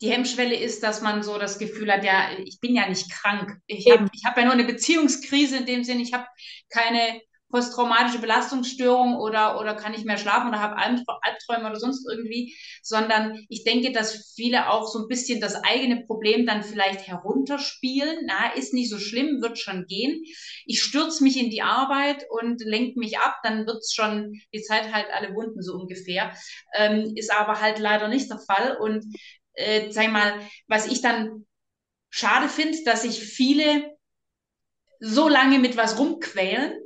die 0.00 0.10
Hemmschwelle 0.10 0.56
ist, 0.56 0.82
dass 0.82 1.02
man 1.02 1.22
so 1.22 1.38
das 1.38 1.58
Gefühl 1.58 1.90
hat, 1.92 2.04
ja, 2.04 2.30
ich 2.44 2.60
bin 2.60 2.74
ja 2.74 2.88
nicht 2.88 3.10
krank. 3.10 3.58
Ich 3.66 3.90
habe 3.90 4.08
hab 4.24 4.36
ja 4.36 4.44
nur 4.44 4.52
eine 4.52 4.64
Beziehungskrise 4.64 5.58
in 5.58 5.66
dem 5.66 5.84
Sinn, 5.84 6.00
ich 6.00 6.12
habe 6.12 6.26
keine 6.68 7.20
posttraumatische 7.54 8.18
Belastungsstörung 8.18 9.14
oder, 9.14 9.60
oder 9.60 9.76
kann 9.76 9.92
nicht 9.92 10.04
mehr 10.04 10.18
schlafen 10.18 10.48
oder 10.48 10.58
habe 10.58 10.76
Albträume 10.76 11.70
oder 11.70 11.78
sonst 11.78 12.04
irgendwie, 12.10 12.56
sondern 12.82 13.38
ich 13.48 13.62
denke, 13.62 13.92
dass 13.92 14.32
viele 14.34 14.70
auch 14.70 14.88
so 14.88 14.98
ein 14.98 15.08
bisschen 15.08 15.40
das 15.40 15.54
eigene 15.54 16.04
Problem 16.04 16.46
dann 16.46 16.64
vielleicht 16.64 17.06
herunterspielen. 17.06 18.26
Na, 18.26 18.52
ist 18.54 18.74
nicht 18.74 18.90
so 18.90 18.98
schlimm, 18.98 19.40
wird 19.40 19.60
schon 19.60 19.86
gehen. 19.86 20.24
Ich 20.66 20.82
stürze 20.82 21.22
mich 21.22 21.38
in 21.40 21.48
die 21.48 21.62
Arbeit 21.62 22.26
und 22.28 22.60
lenke 22.64 22.98
mich 22.98 23.18
ab, 23.18 23.36
dann 23.44 23.68
wird 23.68 23.78
es 23.78 23.92
schon, 23.92 24.32
die 24.52 24.62
Zeit 24.62 24.92
halt 24.92 25.06
alle 25.14 25.32
Wunden 25.36 25.62
so 25.62 25.74
ungefähr. 25.74 26.34
Ähm, 26.74 27.12
ist 27.14 27.32
aber 27.32 27.60
halt 27.60 27.78
leider 27.78 28.08
nicht 28.08 28.28
der 28.28 28.40
Fall. 28.40 28.78
Und 28.78 29.04
äh, 29.52 29.92
sag 29.92 30.10
mal, 30.10 30.40
was 30.66 30.88
ich 30.88 31.02
dann 31.02 31.46
schade 32.10 32.48
finde, 32.48 32.78
dass 32.84 33.02
sich 33.02 33.20
viele 33.20 33.94
so 34.98 35.28
lange 35.28 35.60
mit 35.60 35.76
was 35.76 36.00
rumquälen, 36.00 36.83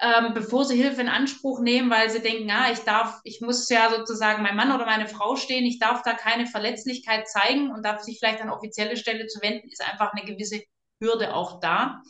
ähm, 0.00 0.32
bevor 0.34 0.64
sie 0.64 0.76
Hilfe 0.76 1.00
in 1.00 1.08
Anspruch 1.08 1.60
nehmen, 1.60 1.90
weil 1.90 2.08
sie 2.08 2.20
denken, 2.20 2.50
ah, 2.50 2.70
ich 2.72 2.80
darf, 2.80 3.20
ich 3.24 3.40
muss 3.40 3.68
ja 3.68 3.90
sozusagen 3.90 4.42
mein 4.42 4.56
Mann 4.56 4.72
oder 4.72 4.86
meine 4.86 5.06
Frau 5.06 5.36
stehen, 5.36 5.66
ich 5.66 5.78
darf 5.78 6.02
da 6.02 6.14
keine 6.14 6.46
Verletzlichkeit 6.46 7.28
zeigen 7.28 7.70
und 7.70 7.84
darf 7.84 8.00
sich 8.00 8.18
vielleicht 8.18 8.40
an 8.40 8.50
offizielle 8.50 8.96
Stelle 8.96 9.26
zu 9.26 9.42
wenden, 9.42 9.68
ist 9.68 9.84
einfach 9.84 10.12
eine 10.12 10.24
gewisse 10.24 10.62
Hürde 11.02 11.34
auch 11.34 11.60
da. 11.60 12.00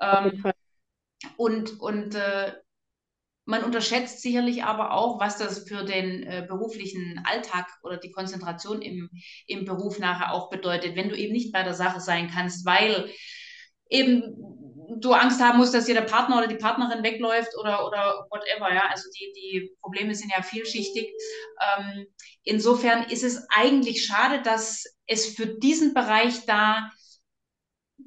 Ähm, 0.00 0.44
und 1.36 1.80
und 1.80 2.14
äh, 2.14 2.52
man 3.46 3.64
unterschätzt 3.64 4.22
sicherlich 4.22 4.62
aber 4.62 4.92
auch, 4.92 5.18
was 5.18 5.36
das 5.36 5.68
für 5.68 5.84
den 5.84 6.22
äh, 6.22 6.46
beruflichen 6.48 7.20
Alltag 7.24 7.66
oder 7.82 7.96
die 7.96 8.12
Konzentration 8.12 8.80
im, 8.80 9.10
im 9.46 9.64
Beruf 9.64 9.98
nachher 9.98 10.32
auch 10.32 10.50
bedeutet, 10.50 10.94
wenn 10.94 11.08
du 11.08 11.16
eben 11.16 11.32
nicht 11.32 11.52
bei 11.52 11.64
der 11.64 11.74
Sache 11.74 11.98
sein 11.98 12.30
kannst, 12.32 12.64
weil 12.64 13.10
eben 13.88 14.59
du 14.98 15.12
Angst 15.12 15.40
haben 15.42 15.58
musst, 15.58 15.74
dass 15.74 15.86
dir 15.86 15.94
der 15.94 16.02
Partner 16.02 16.38
oder 16.38 16.46
die 16.46 16.56
Partnerin 16.56 17.02
wegläuft 17.02 17.56
oder, 17.58 17.86
oder 17.86 18.26
whatever, 18.30 18.72
ja. 18.72 18.88
Also 18.90 19.08
die, 19.18 19.32
die 19.34 19.76
Probleme 19.80 20.14
sind 20.14 20.32
ja 20.34 20.42
vielschichtig. 20.42 21.12
Ähm, 21.60 22.06
insofern 22.42 23.04
ist 23.04 23.24
es 23.24 23.46
eigentlich 23.50 24.04
schade, 24.04 24.42
dass 24.42 24.84
es 25.06 25.34
für 25.34 25.46
diesen 25.46 25.94
Bereich 25.94 26.46
da 26.46 26.90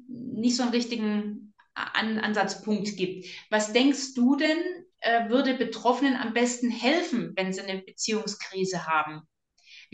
nicht 0.08 0.56
so 0.56 0.62
einen 0.62 0.72
richtigen 0.72 1.54
An 1.74 2.18
Ansatzpunkt 2.18 2.96
gibt. 2.96 3.26
Was 3.50 3.72
denkst 3.72 4.14
du 4.14 4.36
denn, 4.36 4.58
äh, 5.00 5.28
würde 5.28 5.54
Betroffenen 5.54 6.16
am 6.16 6.32
besten 6.34 6.70
helfen, 6.70 7.32
wenn 7.36 7.52
sie 7.52 7.62
eine 7.62 7.82
Beziehungskrise 7.82 8.86
haben? 8.86 9.22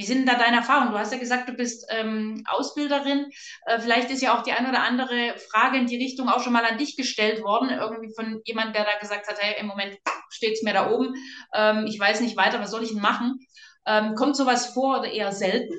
Wie 0.01 0.07
sind 0.07 0.27
da 0.27 0.35
deine 0.35 0.57
Erfahrungen? 0.57 0.93
Du 0.93 0.99
hast 0.99 1.13
ja 1.13 1.19
gesagt, 1.19 1.47
du 1.47 1.53
bist 1.53 1.87
ähm, 1.91 2.43
Ausbilderin. 2.49 3.27
Äh, 3.67 3.81
vielleicht 3.81 4.11
ist 4.11 4.23
ja 4.23 4.35
auch 4.35 4.43
die 4.43 4.53
eine 4.53 4.71
oder 4.71 4.83
andere 4.83 5.35
Frage 5.51 5.77
in 5.77 5.85
die 5.85 5.99
Richtung 5.99 6.31
auch 6.31 6.41
schon 6.41 6.55
mal 6.55 6.65
an 6.65 6.79
dich 6.79 6.97
gestellt 6.97 7.43
worden, 7.43 7.69
irgendwie 7.69 8.11
von 8.15 8.41
jemand, 8.47 8.75
der 8.75 8.85
da 8.85 8.99
gesagt 8.99 9.29
hat, 9.29 9.37
hey, 9.39 9.61
im 9.61 9.67
Moment 9.67 9.99
steht 10.31 10.55
es 10.55 10.63
mir 10.63 10.73
da 10.73 10.91
oben, 10.91 11.15
ähm, 11.55 11.85
ich 11.87 12.01
weiß 12.01 12.23
nicht 12.23 12.39
weiter, 12.39 12.61
was 12.61 12.71
soll 12.71 12.83
ich 12.83 12.93
denn 12.93 13.03
machen? 13.03 13.41
Ähm, 13.85 14.15
kommt 14.15 14.37
sowas 14.37 14.73
vor 14.73 15.01
oder 15.01 15.13
eher 15.13 15.33
selten? 15.33 15.75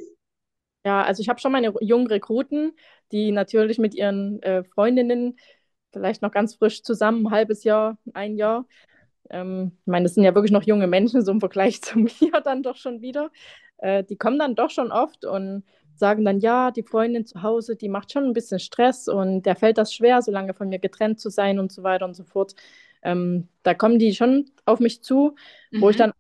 Ja, 0.86 1.02
also 1.02 1.22
ich 1.22 1.28
habe 1.30 1.40
schon 1.40 1.52
meine 1.52 1.74
jungen 1.82 2.06
Rekruten, 2.06 2.74
die 3.12 3.32
natürlich 3.32 3.80
mit 3.80 3.96
ihren 3.96 4.40
äh, 4.44 4.64
Freundinnen 4.64 5.40
vielleicht 5.92 6.22
noch 6.22 6.32
ganz 6.32 6.54
frisch 6.54 6.84
zusammen, 6.84 7.26
ein 7.26 7.32
halbes 7.32 7.64
Jahr, 7.64 7.98
ein 8.14 8.38
Jahr. 8.38 8.68
Ähm, 9.32 9.72
ich 9.82 9.88
meine, 9.88 10.04
das 10.04 10.14
sind 10.14 10.24
ja 10.24 10.36
wirklich 10.36 10.52
noch 10.52 10.64
junge 10.64 10.86
Menschen, 10.86 11.26
so 11.26 11.32
im 11.32 11.40
Vergleich 11.40 11.82
zu 11.82 11.98
mir 11.98 12.40
dann 12.44 12.62
doch 12.62 12.76
schon 12.76 13.02
wieder 13.02 13.32
äh, 13.82 14.04
die 14.04 14.16
kommen 14.16 14.40
dann 14.40 14.56
doch 14.56 14.70
schon 14.70 14.92
oft 14.92 15.26
und 15.26 15.64
sagen 15.96 16.26
dann, 16.26 16.40
ja, 16.40 16.72
die 16.72 16.84
Freundin 16.84 17.26
zu 17.26 17.44
Hause, 17.44 17.76
die 17.76 17.90
macht 17.90 18.12
schon 18.12 18.24
ein 18.26 18.34
bisschen 18.34 18.60
Stress 18.60 19.08
und 19.08 19.44
der 19.44 19.56
fällt 19.56 19.78
das 19.78 19.94
schwer, 19.94 20.22
so 20.22 20.32
lange 20.32 20.54
von 20.54 20.70
mir 20.70 20.80
getrennt 20.80 21.20
zu 21.20 21.30
sein 21.30 21.60
und 21.60 21.72
so 21.72 21.84
weiter 21.84 22.06
und 22.06 22.16
so 22.16 22.24
fort. 22.24 22.56
Ähm, 23.04 23.48
da 23.64 23.74
kommen 23.74 24.00
die 24.00 24.14
schon 24.14 24.50
auf 24.66 24.80
mich 24.80 25.04
zu, 25.04 25.36
mhm. 25.72 25.82
wo 25.82 25.90
ich 25.90 25.98
mhm. 25.98 26.00
dann 26.00 26.14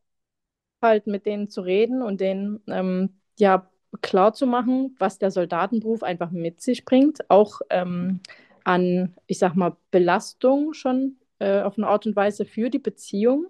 halt 0.81 1.07
mit 1.07 1.25
denen 1.25 1.49
zu 1.49 1.61
reden 1.61 2.01
und 2.01 2.21
denen 2.21 2.61
ähm, 2.67 3.15
ja 3.39 3.69
klar 4.01 4.33
zu 4.33 4.47
machen, 4.47 4.95
was 4.99 5.17
der 5.17 5.31
Soldatenberuf 5.31 6.03
einfach 6.03 6.31
mit 6.31 6.61
sich 6.61 6.85
bringt, 6.85 7.29
auch 7.29 7.61
ähm, 7.69 8.21
an, 8.63 9.15
ich 9.27 9.39
sag 9.39 9.55
mal, 9.55 9.77
Belastung 9.91 10.73
schon 10.73 11.17
äh, 11.39 11.61
auf 11.61 11.77
eine 11.77 11.87
Art 11.87 12.05
und 12.05 12.15
Weise 12.15 12.45
für 12.45 12.69
die 12.69 12.79
Beziehung. 12.79 13.47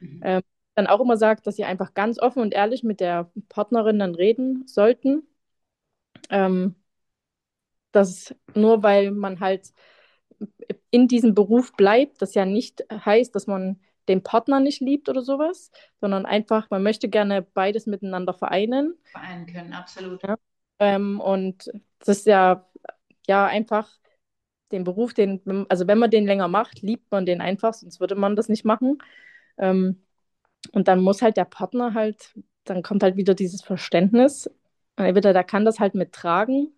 Mhm. 0.00 0.42
Dann 0.76 0.86
auch 0.86 1.00
immer 1.00 1.16
sagt, 1.16 1.46
dass 1.46 1.56
sie 1.56 1.64
einfach 1.64 1.94
ganz 1.94 2.20
offen 2.20 2.40
und 2.40 2.54
ehrlich 2.54 2.84
mit 2.84 3.00
der 3.00 3.30
Partnerin 3.48 3.98
dann 3.98 4.14
reden 4.14 4.66
sollten. 4.66 5.26
Ähm, 6.30 6.76
dass 7.92 8.34
nur 8.54 8.82
weil 8.82 9.10
man 9.10 9.40
halt 9.40 9.72
in 10.90 11.08
diesem 11.08 11.34
Beruf 11.34 11.72
bleibt, 11.72 12.20
das 12.22 12.34
ja 12.34 12.44
nicht 12.44 12.84
heißt, 12.90 13.34
dass 13.34 13.46
man 13.46 13.80
den 14.08 14.22
Partner 14.22 14.60
nicht 14.60 14.80
liebt 14.80 15.08
oder 15.08 15.22
sowas, 15.22 15.70
sondern 16.00 16.26
einfach, 16.26 16.70
man 16.70 16.82
möchte 16.82 17.08
gerne 17.08 17.42
beides 17.42 17.86
miteinander 17.86 18.34
vereinen. 18.34 18.94
Vereinen 19.04 19.46
können, 19.46 19.72
absolut. 19.72 20.22
Ja. 20.22 20.36
Ähm, 20.78 21.20
und 21.20 21.70
das 22.00 22.18
ist 22.18 22.26
ja, 22.26 22.68
ja 23.26 23.46
einfach 23.46 23.90
den 24.72 24.84
Beruf, 24.84 25.14
den, 25.14 25.40
also 25.68 25.86
wenn 25.86 25.98
man 25.98 26.10
den 26.10 26.26
länger 26.26 26.48
macht, 26.48 26.82
liebt 26.82 27.10
man 27.10 27.24
den 27.26 27.40
einfach, 27.40 27.74
sonst 27.74 28.00
würde 28.00 28.14
man 28.14 28.36
das 28.36 28.48
nicht 28.48 28.64
machen. 28.64 28.98
Ähm, 29.58 30.05
und 30.72 30.88
dann 30.88 31.00
muss 31.00 31.22
halt 31.22 31.36
der 31.36 31.44
Partner 31.44 31.94
halt, 31.94 32.34
dann 32.64 32.82
kommt 32.82 33.02
halt 33.02 33.16
wieder 33.16 33.34
dieses 33.34 33.62
Verständnis. 33.62 34.50
Entweder 34.96 35.32
der 35.32 35.44
kann 35.44 35.64
das 35.64 35.80
halt 35.80 35.94
mittragen, 35.94 36.72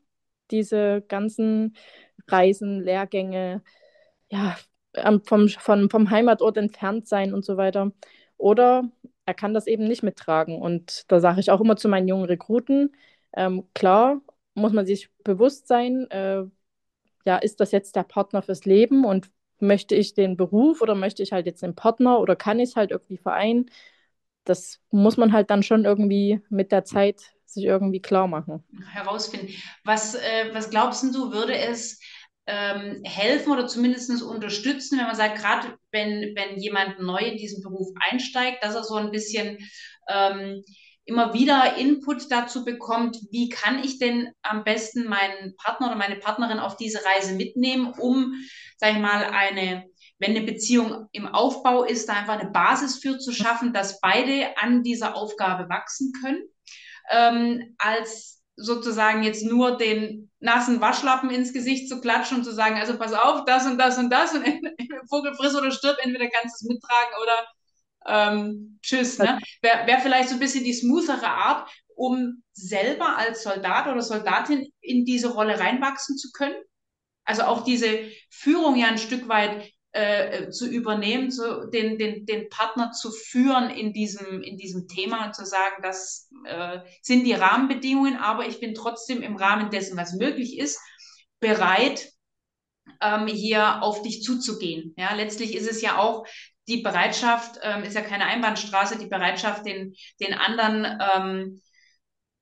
diese 0.51 1.03
ganzen 1.09 1.77
Reisen, 2.29 2.83
Lehrgänge, 2.83 3.63
ja, 4.31 4.57
vom, 5.25 5.49
vom, 5.49 5.91
vom 5.91 6.11
Heimatort 6.11 6.57
entfernt 6.57 7.07
sein 7.09 7.35
und 7.35 7.45
so 7.45 7.57
weiter. 7.57 7.93
Oder 8.37 8.91
er 9.27 9.35
kann 9.35 9.55
das 9.55 9.67
eben 9.67 9.85
nicht 9.85 10.03
mittragen. 10.03 10.61
Und 10.61 11.05
da 11.11 11.21
sage 11.21 11.41
ich 11.41 11.51
auch 11.51 11.61
immer 11.61 11.77
zu 11.77 11.89
meinen 11.89 12.09
jungen 12.09 12.25
Rekruten, 12.25 12.95
ähm, 13.37 13.69
klar, 13.75 14.21
muss 14.55 14.73
man 14.73 14.87
sich 14.87 15.11
bewusst 15.25 15.69
sein, 15.69 16.11
äh, 16.11 16.45
ja, 17.27 17.37
ist 17.39 17.61
das 17.61 17.73
jetzt 17.73 17.97
der 17.97 18.05
Partner 18.05 18.43
fürs 18.43 18.65
Leben 18.65 19.05
und 19.05 19.31
möchte 19.61 19.95
ich 19.95 20.15
den 20.15 20.37
Beruf 20.37 20.81
oder 20.81 20.95
möchte 20.95 21.23
ich 21.23 21.33
halt 21.33 21.47
jetzt 21.47 21.63
den 21.63 21.75
Partner 21.75 22.21
oder 22.21 22.37
kann 22.37 22.61
ich 22.61 22.71
es 22.71 22.77
halt 22.77 22.91
irgendwie 22.91 23.19
vereinen? 23.19 23.71
Das 24.45 24.81
muss 24.91 25.17
man 25.17 25.33
halt 25.33 25.51
dann 25.51 25.63
schon 25.63 25.85
irgendwie 25.85 26.41
mit 26.49 26.73
der 26.73 26.85
Zeit 26.85 27.21
sich 27.45 27.65
irgendwie 27.65 28.01
klar 28.01 28.29
machen. 28.29 28.65
Herausfinden. 28.93 29.53
Was, 29.85 30.15
äh, 30.15 30.51
was 30.53 30.71
glaubst 30.71 31.03
du, 31.15 31.33
würde 31.33 31.57
es 31.57 32.01
ähm, 32.47 33.03
helfen 33.05 33.53
oder 33.53 33.67
zumindest 33.67 34.23
unterstützen, 34.23 34.99
wenn 34.99 35.07
man 35.07 35.17
sagt, 35.17 35.39
gerade 35.39 35.77
wenn, 35.93 36.35
wenn 36.35 36.59
jemand 36.59 36.99
neu 36.99 37.19
in 37.19 37.37
diesen 37.37 37.63
Beruf 37.63 37.89
einsteigt, 38.11 38.65
dass 38.65 38.75
er 38.75 38.85
so 38.85 38.95
ein 38.95 39.11
bisschen 39.11 39.59
ähm, 40.09 40.63
immer 41.09 41.33
wieder 41.33 41.77
Input 41.79 42.31
dazu 42.31 42.67
bekommt, 42.67 43.17
wie 43.31 43.49
kann 43.49 43.83
ich 43.83 43.99
denn 43.99 44.31
am 44.43 44.63
besten 44.63 45.09
meinen 45.09 45.57
Partner 45.57 45.87
oder 45.87 45.97
meine 45.97 46.17
Partnerin 46.17 46.59
auf 46.59 46.77
diese 46.77 47.03
Reise 47.03 47.35
mitnehmen, 47.35 47.95
um, 47.99 48.35
sag 48.77 48.93
ich 48.93 48.99
mal, 48.99 49.25
eine, 49.25 49.87
wenn 50.19 50.37
eine 50.37 50.43
Beziehung 50.43 51.09
im 51.13 51.27
Aufbau 51.27 51.85
ist, 51.85 52.11
da 52.11 52.13
einfach 52.13 52.39
eine 52.39 52.51
Basis 52.51 52.99
für 52.99 53.19
zu 53.19 53.33
schaffen, 53.33 53.73
dass 53.73 54.01
beide 54.01 54.59
an 54.59 54.83
dieser 54.83 55.17
Aufgabe 55.17 55.71
wachsen 55.71 56.13
können, 56.21 56.43
ähm, 57.11 57.75
als 57.79 58.43
sozusagen 58.57 59.23
jetzt 59.23 59.45
nur 59.45 59.79
den 59.79 60.31
nassen 60.41 60.83
Waschlappen 60.83 61.31
ins 61.31 61.55
Gesicht 61.55 61.89
zu 61.89 62.03
klatschen 62.03 62.39
und 62.39 62.45
zu 62.45 62.53
sagen, 62.53 62.77
also 62.77 62.99
pass 62.99 63.15
auf, 63.15 63.47
das 63.47 63.65
und 63.65 63.79
das 63.79 63.97
und 63.97 64.11
das 64.11 64.35
und 64.35 64.45
Vogel 65.09 65.35
friss 65.35 65.55
oder 65.55 65.71
stirb, 65.71 65.97
entweder 66.03 66.29
kannst 66.29 66.61
du 66.61 66.67
es 66.67 66.75
mittragen 66.75 67.15
oder 67.23 67.47
ähm, 68.07 68.79
tschüss. 68.83 69.19
Ne? 69.19 69.39
Wäre 69.63 69.87
wär 69.87 70.01
vielleicht 70.01 70.29
so 70.29 70.35
ein 70.35 70.41
bisschen 70.41 70.65
die 70.65 70.73
smoothere 70.73 71.29
Art, 71.29 71.71
um 71.95 72.43
selber 72.53 73.17
als 73.17 73.43
Soldat 73.43 73.89
oder 73.89 74.03
Soldatin 74.03 74.73
in 74.81 75.05
diese 75.05 75.33
Rolle 75.33 75.59
reinwachsen 75.59 76.17
zu 76.17 76.31
können. 76.33 76.57
Also 77.25 77.43
auch 77.43 77.65
diese 77.65 78.11
Führung 78.31 78.77
ja 78.77 78.87
ein 78.87 78.99
Stück 78.99 79.29
weit 79.29 79.71
äh, 79.93 80.51
zu 80.51 80.69
übernehmen, 80.69 81.31
zu, 81.31 81.69
den, 81.71 81.99
den, 81.99 82.25
den 82.25 82.49
Partner 82.51 82.93
zu 82.93 83.11
führen 83.11 83.71
in 83.71 83.93
diesem, 83.93 84.43
in 84.43 84.57
diesem 84.57 84.87
Thema 84.87 85.27
und 85.27 85.35
zu 85.35 85.45
sagen, 85.45 85.83
das 85.83 86.31
äh, 86.45 86.81
sind 87.03 87.25
die 87.25 87.33
Rahmenbedingungen, 87.33 88.17
aber 88.17 88.47
ich 88.47 88.61
bin 88.61 88.75
trotzdem 88.75 89.23
im 89.23 89.37
Rahmen 89.37 89.71
dessen, 89.71 89.97
was 89.97 90.15
möglich 90.15 90.59
ist, 90.59 90.79
bereit, 91.41 92.13
ähm, 93.01 93.27
hier 93.27 93.83
auf 93.83 94.03
dich 94.03 94.23
zuzugehen. 94.23 94.95
Ja, 94.97 95.15
letztlich 95.15 95.55
ist 95.55 95.69
es 95.71 95.83
ja 95.83 95.99
auch 95.99 96.27
die 96.69 96.83
Bereitschaft, 96.83 97.59
ähm, 97.63 97.83
ist 97.83 97.95
ja 97.95 98.03
keine 98.03 98.27
Einbahnstraße, 98.27 98.99
die 98.99 99.07
Bereitschaft, 99.07 99.67
den, 99.67 99.95
den 100.21 100.35
anderen 100.35 100.99
ähm, 101.15 101.61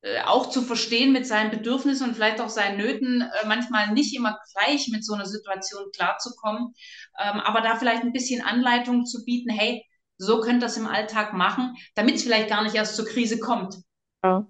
äh, 0.03 0.21
auch 0.23 0.51
zu 0.51 0.63
verstehen 0.63 1.13
mit 1.13 1.27
seinen 1.27 1.51
Bedürfnissen 1.51 2.09
und 2.09 2.15
vielleicht 2.15 2.41
auch 2.41 2.49
seinen 2.49 2.79
Nöten, 2.79 3.23
äh, 3.23 3.47
manchmal 3.47 3.93
nicht 3.93 4.15
immer 4.15 4.39
gleich 4.53 4.89
mit 4.89 5.05
so 5.05 5.15
einer 5.15 5.27
Situation 5.27 5.91
klarzukommen, 5.95 6.75
ähm, 7.19 7.41
aber 7.41 7.61
da 7.61 7.77
vielleicht 7.77 8.03
ein 8.03 8.13
bisschen 8.13 8.43
Anleitung 8.43 9.07
zu 9.07 9.25
bieten, 9.25 9.51
hey, 9.51 9.85
so 10.19 10.41
könnt 10.41 10.63
ihr 10.63 10.67
das 10.67 10.77
im 10.77 10.87
Alltag 10.87 11.33
machen, 11.33 11.77
damit 11.95 12.17
es 12.17 12.23
vielleicht 12.23 12.49
gar 12.49 12.63
nicht 12.63 12.75
erst 12.75 12.97
zur 12.97 13.07
Krise 13.07 13.39
kommt. 13.39 13.77
Ja, 14.23 14.47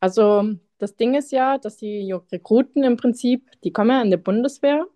also 0.00 0.54
das 0.78 0.96
Ding 0.96 1.14
ist 1.14 1.32
ja, 1.32 1.58
dass 1.58 1.76
die 1.76 2.12
Rekruten 2.32 2.84
im 2.84 2.96
Prinzip, 2.96 3.50
die 3.64 3.72
kommen 3.72 3.90
ja 3.90 4.02
in 4.02 4.10
die 4.10 4.16
Bundeswehr 4.16 4.86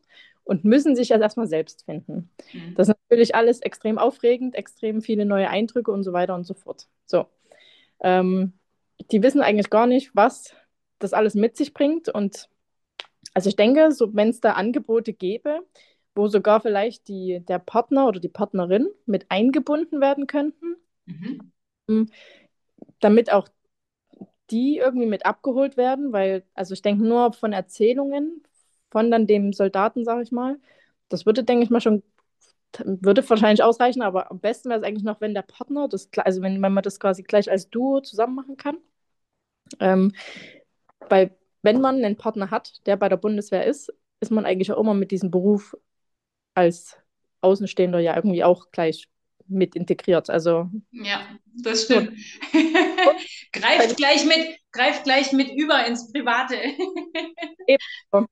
und 0.50 0.64
müssen 0.64 0.96
sich 0.96 1.10
jetzt 1.10 1.22
erstmal 1.22 1.46
selbst 1.46 1.84
finden. 1.84 2.28
Mhm. 2.52 2.74
Das 2.74 2.88
ist 2.88 2.96
natürlich 3.08 3.36
alles 3.36 3.60
extrem 3.60 3.98
aufregend, 3.98 4.56
extrem 4.56 5.00
viele 5.00 5.24
neue 5.24 5.48
Eindrücke 5.48 5.92
und 5.92 6.02
so 6.02 6.12
weiter 6.12 6.34
und 6.34 6.42
so 6.42 6.54
fort. 6.54 6.88
So. 7.06 7.26
Ähm, 8.00 8.54
die 9.12 9.22
wissen 9.22 9.42
eigentlich 9.42 9.70
gar 9.70 9.86
nicht, 9.86 10.10
was 10.12 10.52
das 10.98 11.12
alles 11.12 11.36
mit 11.36 11.56
sich 11.56 11.72
bringt. 11.72 12.08
Und 12.08 12.48
also 13.32 13.48
ich 13.48 13.54
denke, 13.54 13.92
so 13.92 14.12
wenn 14.12 14.30
es 14.30 14.40
da 14.40 14.54
Angebote 14.54 15.12
gäbe, 15.12 15.60
wo 16.16 16.26
sogar 16.26 16.60
vielleicht 16.60 17.06
die, 17.06 17.44
der 17.46 17.60
Partner 17.60 18.08
oder 18.08 18.18
die 18.18 18.28
Partnerin 18.28 18.88
mit 19.06 19.30
eingebunden 19.30 20.00
werden 20.00 20.26
könnten, 20.26 20.74
mhm. 21.06 21.52
Hm, 21.88 22.10
damit 22.98 23.32
auch 23.32 23.46
die 24.50 24.78
irgendwie 24.78 25.06
mit 25.06 25.26
abgeholt 25.26 25.76
werden, 25.76 26.12
weil, 26.12 26.42
also 26.54 26.74
ich 26.74 26.82
denke 26.82 27.04
nur 27.04 27.34
von 27.34 27.52
Erzählungen 27.52 28.42
von 28.90 29.10
dann 29.10 29.26
dem 29.26 29.52
Soldaten, 29.52 30.04
sage 30.04 30.22
ich 30.22 30.32
mal, 30.32 30.58
das 31.08 31.26
würde, 31.26 31.44
denke 31.44 31.64
ich 31.64 31.70
mal, 31.70 31.80
schon, 31.80 32.02
würde 32.78 33.28
wahrscheinlich 33.28 33.62
ausreichen, 33.62 34.02
aber 34.02 34.30
am 34.30 34.40
besten 34.40 34.68
wäre 34.70 34.80
es 34.80 34.86
eigentlich 34.86 35.04
noch, 35.04 35.20
wenn 35.20 35.34
der 35.34 35.42
Partner, 35.42 35.88
das, 35.88 36.08
also 36.16 36.42
wenn, 36.42 36.62
wenn 36.62 36.72
man 36.72 36.82
das 36.84 37.00
quasi 37.00 37.22
gleich 37.22 37.50
als 37.50 37.68
Duo 37.70 38.00
zusammen 38.00 38.34
machen 38.36 38.56
kann. 38.56 38.78
Ähm, 39.80 40.12
weil 41.08 41.36
wenn 41.62 41.80
man 41.80 41.96
einen 41.96 42.16
Partner 42.16 42.50
hat, 42.50 42.86
der 42.86 42.96
bei 42.96 43.08
der 43.08 43.16
Bundeswehr 43.16 43.64
ist, 43.64 43.92
ist 44.20 44.30
man 44.30 44.46
eigentlich 44.46 44.72
auch 44.72 44.80
immer 44.80 44.94
mit 44.94 45.10
diesem 45.10 45.30
Beruf 45.30 45.76
als 46.54 46.96
Außenstehender 47.40 48.00
ja 48.00 48.16
irgendwie 48.16 48.44
auch 48.44 48.70
gleich 48.70 49.08
mit 49.46 49.74
integriert. 49.74 50.30
Also 50.30 50.70
ja, 50.92 51.20
das 51.62 51.84
stimmt. 51.84 52.12
greift 53.52 53.96
gleich 53.96 54.24
mit, 54.24 54.58
greift 54.72 55.04
gleich 55.04 55.32
mit 55.32 55.50
über 55.52 55.86
ins 55.86 56.12
Private. 56.12 56.56
Eben. 57.66 58.26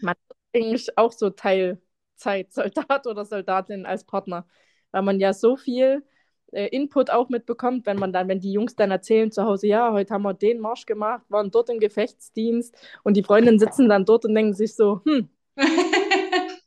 Man 0.00 0.14
ist 0.14 0.36
eigentlich 0.54 0.98
auch 0.98 1.12
so 1.12 1.30
Teilzeitsoldat 1.30 3.06
oder 3.06 3.24
Soldatin 3.24 3.86
als 3.86 4.04
Partner, 4.04 4.46
weil 4.90 5.02
man 5.02 5.20
ja 5.20 5.32
so 5.32 5.56
viel 5.56 6.04
äh, 6.52 6.66
Input 6.68 7.10
auch 7.10 7.28
mitbekommt, 7.28 7.86
wenn 7.86 7.98
man 7.98 8.12
dann, 8.12 8.28
wenn 8.28 8.40
die 8.40 8.52
Jungs 8.52 8.76
dann 8.76 8.90
erzählen 8.90 9.30
zu 9.30 9.44
Hause, 9.44 9.66
ja, 9.66 9.92
heute 9.92 10.12
haben 10.14 10.22
wir 10.22 10.34
den 10.34 10.60
Marsch 10.60 10.86
gemacht, 10.86 11.24
waren 11.30 11.50
dort 11.50 11.70
im 11.70 11.80
Gefechtsdienst 11.80 12.76
und 13.02 13.16
die 13.16 13.22
Freundinnen 13.22 13.58
sitzen 13.58 13.88
dann 13.88 14.04
dort 14.04 14.24
und 14.24 14.34
denken 14.34 14.54
sich 14.54 14.74
so, 14.74 15.00
hm, 15.04 15.28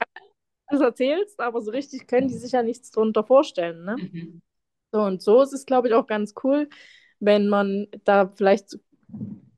du 0.71 0.81
erzählst, 0.81 1.39
aber 1.39 1.61
so 1.61 1.71
richtig 1.71 2.07
können 2.07 2.27
die 2.27 2.37
sich 2.37 2.51
ja 2.51 2.63
nichts 2.63 2.91
darunter 2.91 3.23
vorstellen. 3.23 3.85
Ne? 3.85 3.95
Mhm. 3.97 4.41
So 4.91 5.01
und 5.01 5.21
so 5.21 5.41
ist 5.41 5.53
es, 5.53 5.65
glaube 5.65 5.87
ich, 5.87 5.93
auch 5.93 6.07
ganz 6.07 6.33
cool, 6.43 6.69
wenn 7.19 7.47
man 7.47 7.87
da 8.03 8.31
vielleicht 8.35 8.77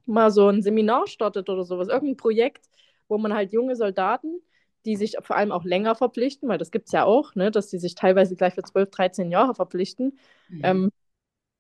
mal 0.06 0.32
so 0.32 0.48
ein 0.48 0.62
Seminar 0.62 1.08
startet 1.08 1.50
oder 1.50 1.64
sowas, 1.64 1.90
irgendein 1.90 2.18
Projekt, 2.18 2.67
wo 3.08 3.18
man 3.18 3.34
halt 3.34 3.54
junge 3.54 3.76
Soldaten 3.76 4.42
die 4.88 4.96
sich 4.96 5.18
vor 5.22 5.36
allem 5.36 5.52
auch 5.52 5.66
länger 5.66 5.96
verpflichten, 5.96 6.48
weil 6.48 6.58
das 6.58 6.72
gibt 6.72 6.88
es 6.88 6.94
ja 6.94 7.04
auch, 7.04 7.36
ne, 7.36 7.52
dass 7.52 7.68
die 7.68 7.78
sich 7.78 7.94
teilweise 7.94 8.38
gleich 8.38 8.54
für 8.54 8.64
12, 8.64 8.90
13 8.90 9.32
Jahre 9.32 9.54
verpflichten. 9.54 10.18
Mhm. 10.48 10.62
Ähm, 10.64 10.92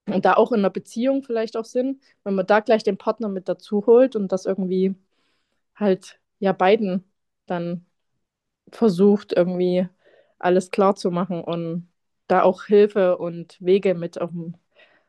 und 0.09 0.23
da 0.23 0.35
auch 0.35 0.53
in 0.53 0.59
einer 0.59 0.69
Beziehung 0.69 1.23
vielleicht 1.23 1.57
auch 1.57 1.65
sind, 1.65 2.01
wenn 2.23 2.35
man 2.35 2.47
da 2.47 2.61
gleich 2.61 2.83
den 2.83 2.97
Partner 2.97 3.27
mit 3.27 3.49
dazu 3.49 3.85
holt 3.85 4.15
und 4.15 4.31
das 4.31 4.45
irgendwie 4.45 4.95
halt 5.75 6.19
ja 6.39 6.53
beiden 6.53 7.03
dann 7.45 7.85
versucht, 8.71 9.33
irgendwie 9.33 9.89
alles 10.39 10.71
klar 10.71 10.95
zu 10.95 11.11
machen 11.11 11.43
und 11.43 11.89
da 12.27 12.43
auch 12.43 12.63
Hilfe 12.63 13.17
und 13.17 13.57
Wege 13.59 13.93
mit 13.93 14.21
auf 14.21 14.29
dem, 14.31 14.55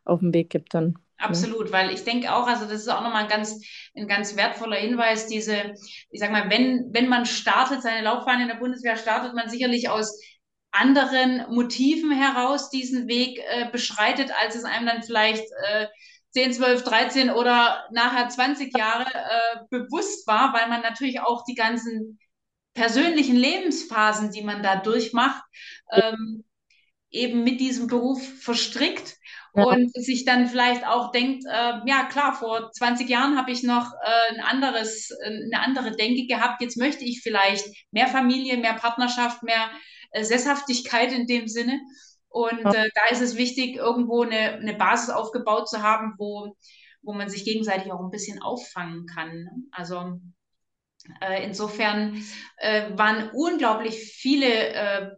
auf 0.04 0.18
dem 0.18 0.34
Weg 0.34 0.50
gibt 0.50 0.74
dann. 0.74 0.98
Absolut, 1.18 1.72
weil 1.72 1.90
ich 1.92 2.04
denke 2.04 2.32
auch, 2.32 2.46
also 2.46 2.64
das 2.64 2.80
ist 2.82 2.88
auch 2.88 3.02
nochmal 3.02 3.24
ein 3.24 3.28
ganz, 3.28 3.60
ein 3.96 4.06
ganz 4.06 4.36
wertvoller 4.36 4.76
Hinweis, 4.76 5.26
diese, 5.26 5.74
ich 6.10 6.20
sag 6.20 6.30
mal, 6.30 6.48
wenn, 6.48 6.90
wenn 6.92 7.08
man 7.08 7.26
startet, 7.26 7.82
seine 7.82 8.02
Laufbahn 8.04 8.40
in 8.40 8.46
der 8.46 8.54
Bundeswehr, 8.54 8.96
startet 8.96 9.34
man 9.34 9.50
sicherlich 9.50 9.88
aus 9.88 10.16
anderen 10.70 11.44
Motiven 11.52 12.12
heraus 12.12 12.70
diesen 12.70 13.08
Weg 13.08 13.40
äh, 13.50 13.68
beschreitet, 13.70 14.30
als 14.40 14.54
es 14.54 14.62
einem 14.64 14.86
dann 14.86 15.02
vielleicht 15.02 15.44
äh, 15.66 15.88
10, 16.30 16.52
12, 16.52 16.84
13 16.84 17.30
oder 17.30 17.84
nachher 17.90 18.28
20 18.28 18.76
Jahre 18.76 19.06
äh, 19.12 19.58
bewusst 19.70 20.24
war, 20.28 20.52
weil 20.52 20.68
man 20.68 20.82
natürlich 20.82 21.18
auch 21.20 21.44
die 21.48 21.54
ganzen 21.54 22.20
persönlichen 22.74 23.34
Lebensphasen, 23.36 24.30
die 24.30 24.42
man 24.42 24.62
da 24.62 24.76
durchmacht, 24.76 25.42
ähm, 25.90 26.44
eben 27.10 27.42
mit 27.42 27.60
diesem 27.60 27.88
Beruf 27.88 28.22
verstrickt 28.40 29.17
ja. 29.58 29.64
und 29.64 29.92
sich 29.94 30.24
dann 30.24 30.46
vielleicht 30.46 30.86
auch 30.86 31.10
denkt, 31.12 31.44
äh, 31.46 31.80
ja 31.86 32.04
klar, 32.10 32.34
vor 32.34 32.70
20 32.72 33.08
Jahren 33.08 33.36
habe 33.36 33.50
ich 33.50 33.62
noch 33.62 33.92
äh, 33.92 34.34
ein 34.34 34.40
anderes, 34.40 35.10
eine 35.24 35.60
andere 35.60 35.92
Denke 35.92 36.26
gehabt, 36.26 36.62
jetzt 36.62 36.76
möchte 36.76 37.04
ich 37.04 37.20
vielleicht 37.22 37.66
mehr 37.90 38.08
Familie, 38.08 38.56
mehr 38.56 38.74
Partnerschaft, 38.74 39.42
mehr 39.42 39.70
äh, 40.10 40.24
Sesshaftigkeit 40.24 41.12
in 41.12 41.26
dem 41.26 41.48
Sinne. 41.48 41.80
Und 42.28 42.62
ja. 42.62 42.72
Äh, 42.72 42.90
da 42.94 43.06
ist 43.10 43.22
es 43.22 43.36
wichtig, 43.36 43.76
irgendwo 43.76 44.22
eine, 44.22 44.54
eine 44.54 44.74
Basis 44.74 45.10
aufgebaut 45.10 45.68
zu 45.68 45.82
haben, 45.82 46.14
wo, 46.18 46.56
wo 47.02 47.12
man 47.12 47.28
sich 47.28 47.44
gegenseitig 47.44 47.90
auch 47.92 48.00
ein 48.00 48.10
bisschen 48.10 48.40
auffangen 48.42 49.06
kann. 49.06 49.68
Also 49.72 50.20
äh, 51.20 51.44
insofern 51.44 52.22
äh, 52.58 52.90
waren 52.96 53.30
unglaublich 53.32 53.98
viele 53.98 55.17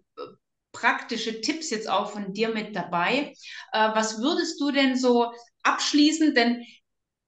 praktische 0.73 1.41
Tipps 1.41 1.71
jetzt 1.71 1.89
auch 1.89 2.13
von 2.13 2.33
dir 2.33 2.51
mit 2.51 2.75
dabei. 2.77 3.35
Äh, 3.73 3.89
was 3.95 4.19
würdest 4.19 4.61
du 4.61 4.71
denn 4.71 4.97
so 4.97 5.33
abschließen? 5.63 6.35
Denn 6.35 6.65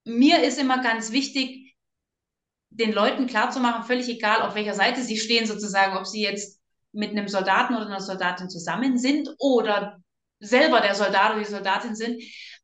mir 0.05 0.42
ist 0.42 0.59
immer 0.59 0.83
ganz 0.83 1.12
wichtig, 1.12 1.74
den 2.70 2.92
Leuten 2.92 3.26
klarzumachen, 3.26 3.85
völlig 3.85 4.09
egal, 4.09 4.42
auf 4.42 4.55
welcher 4.55 4.74
Seite 4.74 5.02
sie 5.02 5.18
stehen, 5.18 5.46
sozusagen, 5.46 5.96
ob 5.96 6.07
sie 6.07 6.22
jetzt 6.22 6.61
mit 6.92 7.11
einem 7.11 7.28
Soldaten 7.28 7.74
oder 7.74 7.87
einer 7.87 8.00
Soldatin 8.00 8.48
zusammen 8.48 8.98
sind 8.98 9.28
oder 9.38 10.02
selber 10.40 10.81
der 10.81 10.94
Soldat 10.94 11.33
oder 11.33 11.44
die 11.44 11.50
Soldatin 11.50 11.94
sind, 11.94 12.22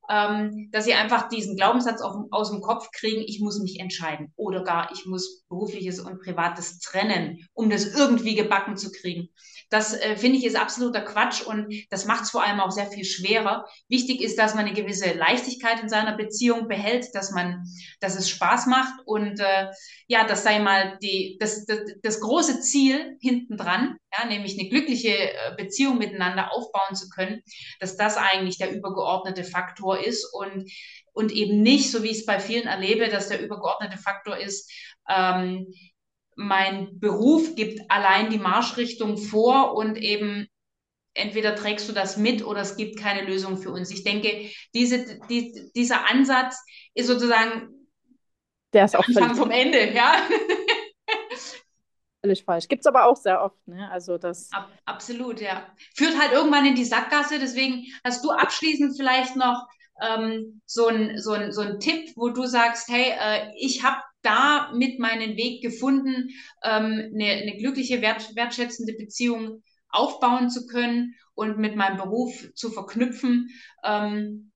ähm, 0.09 0.71
dass 0.73 0.85
sie 0.85 0.95
einfach 0.95 1.29
diesen 1.29 1.57
Glaubenssatz 1.57 2.01
auf, 2.01 2.17
aus 2.31 2.51
dem 2.51 2.61
Kopf 2.61 2.91
kriegen, 2.93 3.23
ich 3.27 3.41
muss 3.41 3.61
mich 3.61 3.79
entscheiden 3.81 4.33
oder 4.37 4.65
gar 4.65 4.91
ich 4.93 5.07
muss 5.07 5.45
berufliches 5.49 6.01
und 6.01 6.21
privates 6.23 6.79
trennen, 6.81 7.47
um 7.53 7.69
das 7.71 7.85
irgendwie 7.95 8.35
gebacken 8.35 8.77
zu 8.77 8.91
kriegen. 8.91 9.29
Das 9.71 9.95
äh, 9.95 10.17
finde 10.17 10.39
ich 10.39 10.47
ist 10.47 10.57
absoluter 10.57 11.03
Quatsch 11.03 11.43
und 11.43 11.73
das 11.91 12.07
macht 12.07 12.25
es 12.25 12.31
vor 12.31 12.43
allem 12.43 12.61
auch 12.61 12.71
sehr 12.71 12.87
viel 12.87 13.05
schwerer. 13.05 13.67
Wichtig 13.89 14.23
ist, 14.23 14.39
dass 14.39 14.55
man 14.55 14.65
eine 14.65 14.75
gewisse 14.75 15.13
Leichtigkeit 15.13 15.81
in 15.81 15.91
seiner 15.91 16.17
Beziehung 16.17 16.69
behält, 16.69 17.15
dass 17.15 17.31
man, 17.33 17.65
dass 18.01 18.17
es 18.17 18.31
Spaß 18.31 18.67
macht 18.67 18.95
und 19.05 19.41
äh, 19.41 19.67
ja, 20.07 20.25
das 20.25 20.43
sei 20.43 20.59
mal 20.59 20.99
die, 21.03 21.37
das, 21.39 21.67
das, 21.67 21.81
das 22.03 22.21
große 22.21 22.61
Ziel 22.61 23.19
hinten 23.21 23.59
dran, 23.59 23.97
ja, 24.17 24.27
nämlich 24.27 24.59
eine 24.59 24.69
glückliche 24.71 25.15
äh, 25.15 25.55
Beziehung 25.57 25.99
miteinander 25.99 26.53
aufbauen 26.53 26.95
zu 26.95 27.09
können, 27.11 27.43
dass 27.79 27.97
das 27.97 28.17
eigentlich 28.17 28.57
der 28.57 28.73
übergeordnete 28.73 29.45
Faktor 29.45 29.98
ist 30.05 30.25
und 30.33 30.71
und 31.13 31.33
eben 31.33 31.63
nicht, 31.63 31.91
so 31.91 32.05
wie 32.05 32.11
ich 32.11 32.19
es 32.19 32.27
bei 32.27 32.39
vielen 32.39 32.69
erlebe, 32.69 33.09
dass 33.09 33.29
der 33.29 33.43
übergeordnete 33.43 33.99
Faktor 33.99 34.37
ist, 34.37 34.71
ähm, 35.09 35.67
mein 36.37 37.01
Beruf 37.01 37.57
gibt 37.57 37.91
allein 37.91 38.31
die 38.31 38.39
Marschrichtung 38.39 39.17
vor 39.19 39.75
und 39.75 39.99
eben 39.99 40.47
entweder 41.15 41.57
trägst 41.57 41.89
du 41.89 41.93
das 41.93 42.17
mit 42.17 42.45
oder 42.45 42.61
es 42.61 42.77
gibt 42.77 43.01
keine 43.01 43.27
Lösung 43.27 43.57
für 43.57 43.73
uns. 43.73 43.91
Ich 43.91 44.05
denke, 44.05 44.49
diese, 44.75 45.19
die, 45.29 45.71
dieser 45.75 46.09
Ansatz 46.09 46.57
ist 46.95 47.09
sozusagen 47.09 47.75
der 48.73 48.85
ist 48.85 48.95
auch 48.95 49.07
Anfang 49.09 49.35
vom 49.35 49.51
Ende, 49.51 49.93
ja. 49.93 50.23
völlig 52.21 52.45
falsch. 52.45 52.69
Gibt 52.69 52.81
es 52.81 52.87
aber 52.87 53.07
auch 53.07 53.17
sehr 53.17 53.43
oft, 53.43 53.67
ne? 53.67 53.91
Also 53.91 54.19
das. 54.19 54.51
Ab, 54.53 54.71
absolut, 54.85 55.41
ja. 55.41 55.67
Führt 55.97 56.19
halt 56.19 56.33
irgendwann 56.33 56.67
in 56.67 56.75
die 56.75 56.85
Sackgasse. 56.85 57.39
Deswegen 57.39 57.87
hast 58.05 58.25
du 58.25 58.31
abschließend 58.31 58.97
vielleicht 58.97 59.37
noch 59.37 59.67
ähm, 60.01 60.61
so 60.67 60.87
ein, 60.87 61.19
so, 61.19 61.33
ein, 61.33 61.53
so 61.53 61.61
ein 61.61 61.81
Tipp, 61.81 62.11
wo 62.17 62.31
du 62.31 62.47
sagst, 62.47 62.89
hey, 62.89 63.13
äh, 63.19 63.53
ich 63.59 63.83
habe 63.83 64.01
da 64.23 64.73
mit 64.75 64.99
meinen 64.99 65.37
Weg 65.37 65.63
gefunden, 65.63 66.31
ähm, 66.63 67.13
eine, 67.15 67.33
eine 67.43 67.57
glückliche, 67.57 68.03
wert, 68.03 68.35
wertschätzende 68.35 68.95
Beziehung 68.95 69.63
aufbauen 69.91 70.51
zu 70.51 70.67
können 70.67 71.15
und 71.35 71.59
mit 71.59 71.77
meinem 71.77 71.97
Beruf 71.97 72.49
zu 72.55 72.71
verknüpfen. 72.71 73.49
Ähm, 73.85 74.53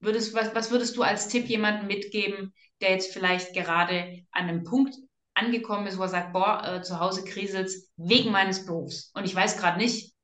würdest, 0.00 0.34
was, 0.34 0.54
was 0.54 0.70
würdest 0.70 0.96
du 0.96 1.02
als 1.02 1.28
Tipp 1.28 1.46
jemandem 1.46 1.86
mitgeben, 1.86 2.52
der 2.80 2.90
jetzt 2.90 3.12
vielleicht 3.12 3.54
gerade 3.54 4.24
an 4.30 4.48
einem 4.48 4.62
Punkt 4.62 4.94
angekommen 5.34 5.86
ist, 5.86 5.98
wo 5.98 6.02
er 6.02 6.08
sagt, 6.08 6.32
boah, 6.32 6.62
äh, 6.64 6.82
zu 6.82 7.00
Hause 7.00 7.24
kriselt 7.24 7.70
wegen 7.96 8.30
meines 8.30 8.66
Berufs 8.66 9.10
und 9.14 9.24
ich 9.24 9.34
weiß 9.34 9.58
gerade 9.58 9.78
nicht, 9.78 10.14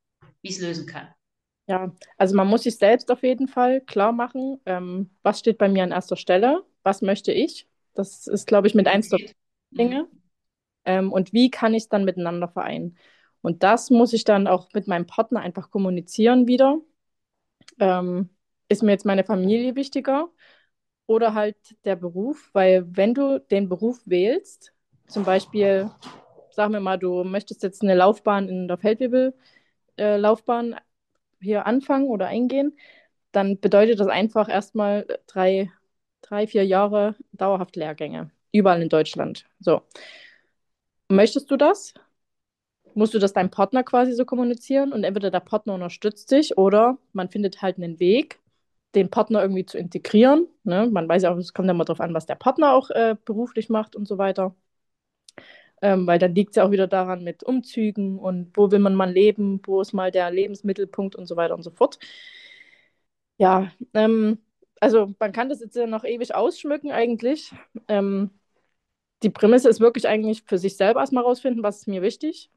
wie 0.43 0.49
ich 0.49 0.57
es 0.57 0.63
lösen 0.63 0.87
kann? 0.87 1.09
Ja, 1.73 1.91
also 2.19 2.37
man 2.37 2.49
muss 2.49 2.65
sich 2.65 2.77
selbst 2.77 3.11
auf 3.11 3.23
jeden 3.23 3.49
Fall 3.49 3.81
klar 3.81 4.13
machen, 4.13 4.61
ähm, 4.67 5.09
was 5.23 5.39
steht 5.39 5.57
bei 5.57 5.71
mir 5.71 5.83
an 5.85 5.91
erster 5.91 6.17
Stelle, 6.17 6.65
was 6.83 7.01
möchte 7.01 7.33
ich. 7.33 7.67
Das 7.95 8.27
ist, 8.27 8.47
glaube 8.47 8.67
ich, 8.67 8.75
mit 8.75 8.87
eins 8.87 9.09
der 9.09 9.21
Dinge. 9.71 10.07
Ähm, 10.85 11.13
und 11.13 11.33
wie 11.33 11.51
kann 11.51 11.75
ich 11.75 11.85
es 11.85 11.89
dann 11.89 12.05
miteinander 12.05 12.49
vereinen? 12.49 12.99
Und 13.43 13.63
das 13.63 13.91
muss 13.91 14.13
ich 14.13 14.25
dann 14.25 14.47
auch 14.47 14.69
mit 14.75 14.87
meinem 14.87 15.07
Partner 15.07 15.41
einfach 15.41 15.71
kommunizieren 15.71 16.47
wieder. 16.47 16.79
Ähm, 17.81 18.31
ist 18.69 18.83
mir 18.83 18.93
jetzt 18.93 19.07
meine 19.07 19.25
Familie 19.25 19.75
wichtiger 19.77 20.29
oder 21.07 21.35
halt 21.35 21.57
der 21.85 21.97
Beruf? 21.97 22.51
Weil 22.53 22.85
wenn 22.97 23.15
du 23.15 23.41
den 23.41 23.69
Beruf 23.69 24.01
wählst, 24.07 24.75
zum 25.09 25.25
Beispiel, 25.25 25.91
sagen 26.51 26.73
wir 26.75 26.81
mal, 26.81 26.99
du 26.99 27.25
möchtest 27.25 27.63
jetzt 27.63 27.83
eine 27.83 27.95
Laufbahn 27.95 28.49
in 28.49 28.69
der 28.69 28.79
Feldwebel-Laufbahn 28.79 30.75
äh, 30.75 30.77
hier 31.43 31.67
anfangen 31.67 32.09
oder 32.09 32.27
eingehen, 32.27 32.77
dann 33.33 33.59
bedeutet 33.61 34.01
das 34.01 34.09
einfach 34.09 34.49
erstmal 34.49 35.07
drei, 35.27 35.71
drei, 36.23 36.47
vier 36.47 36.65
Jahre 36.65 37.17
dauerhaft 37.33 37.77
Lehrgänge, 37.77 38.31
überall 38.53 38.83
in 38.83 38.89
Deutschland. 38.89 39.47
So. 39.61 39.83
Möchtest 41.09 41.51
du 41.51 41.57
das? 41.57 41.95
Musst 42.95 43.15
du 43.15 43.19
das 43.19 43.33
deinem 43.33 43.51
Partner 43.51 43.83
quasi 43.85 44.13
so 44.13 44.25
kommunizieren 44.25 44.93
und 44.93 45.05
entweder 45.05 45.31
der 45.31 45.41
Partner 45.41 45.75
unterstützt 45.75 46.31
dich 46.31 46.59
oder 46.59 46.99
man 47.13 47.31
findet 47.31 47.63
halt 47.63 47.77
einen 47.77 48.01
Weg, 48.01 48.39
den 48.95 49.11
Partner 49.11 49.41
irgendwie 49.43 49.65
zu 49.65 49.79
integrieren. 49.79 50.47
Ne? 50.65 50.89
Man 50.91 51.09
weiß 51.09 51.23
ja 51.23 51.33
auch, 51.33 51.39
es 51.39 51.55
kommt 51.55 51.71
immer 51.71 51.85
darauf 51.85 52.01
an, 52.01 52.15
was 52.15 52.27
der 52.27 52.35
Partner 52.35 52.73
auch 52.73 52.91
äh, 52.91 53.17
beruflich 53.25 53.71
macht 53.71 53.97
und 53.97 54.07
so 54.07 54.19
weiter. 54.19 54.55
Ähm, 55.83 56.07
weil 56.07 56.19
dann 56.19 56.35
liegt 56.35 56.51
es 56.51 56.57
ja 56.57 56.65
auch 56.65 56.71
wieder 56.71 56.87
daran 56.87 57.25
mit 57.25 57.43
Umzügen 57.43 58.19
und 58.19 58.57
wo 58.57 58.71
will 58.71 58.79
man 58.79 58.95
mal 58.95 59.11
leben, 59.11 59.61
wo 59.65 59.81
ist 59.81 59.93
mal 59.93 60.13
der 60.13 60.31
Lebensmittelpunkt 60.31 61.17
und 61.17 61.27
so 61.27 61.37
weiter 61.37 61.55
und 61.55 61.63
so 61.63 61.71
fort. 61.71 61.99
Ja, 63.37 63.73
ähm, 63.95 64.39
also 64.81 65.15
man 65.19 65.33
kann 65.33 65.49
das 65.49 65.61
jetzt 65.61 65.77
ja 65.77 65.87
noch 65.87 66.05
ewig 66.05 66.35
ausschmücken 66.35 66.93
eigentlich. 66.93 67.53
Ähm, 67.89 68.31
die 69.23 69.31
Prämisse 69.31 69.69
ist 69.69 69.81
wirklich 69.81 70.09
eigentlich 70.09 70.45
für 70.47 70.59
sich 70.59 70.77
selber 70.77 71.01
erstmal 71.01 71.25
rausfinden, 71.25 71.63
was 71.63 71.79
ist 71.79 71.89
mir 71.89 72.03
wichtig. 72.03 72.51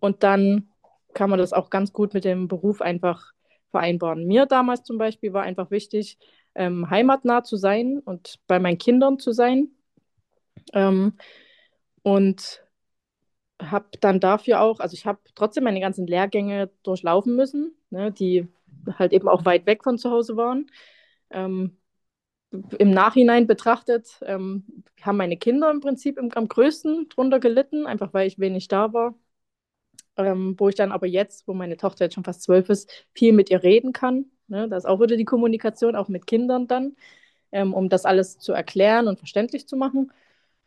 Und 0.00 0.22
dann 0.22 0.68
kann 1.14 1.30
man 1.30 1.38
das 1.38 1.52
auch 1.52 1.70
ganz 1.70 1.92
gut 1.92 2.14
mit 2.14 2.24
dem 2.24 2.48
Beruf 2.48 2.82
einfach 2.82 3.32
vereinbaren. 3.70 4.26
Mir 4.26 4.46
damals 4.46 4.82
zum 4.84 4.98
Beispiel 4.98 5.32
war 5.32 5.42
einfach 5.42 5.70
wichtig, 5.70 6.18
ähm, 6.54 6.88
heimatnah 6.90 7.42
zu 7.42 7.56
sein 7.56 7.98
und 8.04 8.38
bei 8.46 8.58
meinen 8.58 8.78
Kindern 8.78 9.18
zu 9.18 9.32
sein. 9.32 9.70
Ähm, 10.72 11.16
und 12.06 12.62
habe 13.60 13.86
dann 14.00 14.20
dafür 14.20 14.60
auch, 14.60 14.78
also 14.78 14.94
ich 14.94 15.06
habe 15.06 15.18
trotzdem 15.34 15.64
meine 15.64 15.80
ganzen 15.80 16.06
Lehrgänge 16.06 16.70
durchlaufen 16.84 17.34
müssen, 17.34 17.74
ne, 17.90 18.12
die 18.12 18.46
halt 18.96 19.12
eben 19.12 19.28
auch 19.28 19.44
weit 19.44 19.66
weg 19.66 19.82
von 19.82 19.98
zu 19.98 20.12
Hause 20.12 20.36
waren. 20.36 20.70
Ähm, 21.30 21.78
Im 22.78 22.92
Nachhinein 22.92 23.48
betrachtet 23.48 24.20
ähm, 24.22 24.84
haben 25.02 25.16
meine 25.16 25.36
Kinder 25.36 25.68
im 25.68 25.80
Prinzip 25.80 26.16
im, 26.16 26.30
am 26.36 26.46
größten 26.46 27.08
drunter 27.08 27.40
gelitten, 27.40 27.86
einfach 27.86 28.14
weil 28.14 28.28
ich 28.28 28.38
wenig 28.38 28.68
da 28.68 28.92
war. 28.92 29.16
Ähm, 30.16 30.54
wo 30.58 30.68
ich 30.68 30.76
dann 30.76 30.92
aber 30.92 31.08
jetzt, 31.08 31.48
wo 31.48 31.54
meine 31.54 31.76
Tochter 31.76 32.04
jetzt 32.04 32.14
schon 32.14 32.24
fast 32.24 32.42
zwölf 32.42 32.68
ist, 32.68 32.88
viel 33.14 33.32
mit 33.32 33.50
ihr 33.50 33.64
reden 33.64 33.92
kann. 33.92 34.26
Ne? 34.46 34.68
Da 34.68 34.76
ist 34.76 34.86
auch 34.86 35.00
wieder 35.00 35.16
die 35.16 35.24
Kommunikation, 35.24 35.96
auch 35.96 36.08
mit 36.08 36.28
Kindern 36.28 36.68
dann, 36.68 36.94
ähm, 37.50 37.74
um 37.74 37.88
das 37.88 38.04
alles 38.04 38.38
zu 38.38 38.52
erklären 38.52 39.08
und 39.08 39.18
verständlich 39.18 39.66
zu 39.66 39.76
machen. 39.76 40.12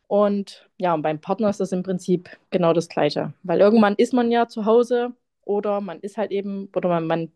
Und 0.09 0.67
ja, 0.77 0.95
und 0.95 1.03
beim 1.03 1.21
Partner 1.21 1.51
ist 1.51 1.59
das 1.59 1.71
im 1.71 1.83
Prinzip 1.83 2.31
genau 2.49 2.73
das 2.73 2.89
Gleiche. 2.89 3.31
Weil 3.43 3.59
irgendwann 3.59 3.93
ist 3.93 4.11
man 4.11 4.31
ja 4.31 4.47
zu 4.47 4.65
Hause 4.65 5.13
oder 5.45 5.81
man 5.81 5.99
ist 5.99 6.17
halt 6.17 6.31
eben, 6.31 6.67
oder 6.75 6.89
man, 6.89 7.05
man 7.05 7.31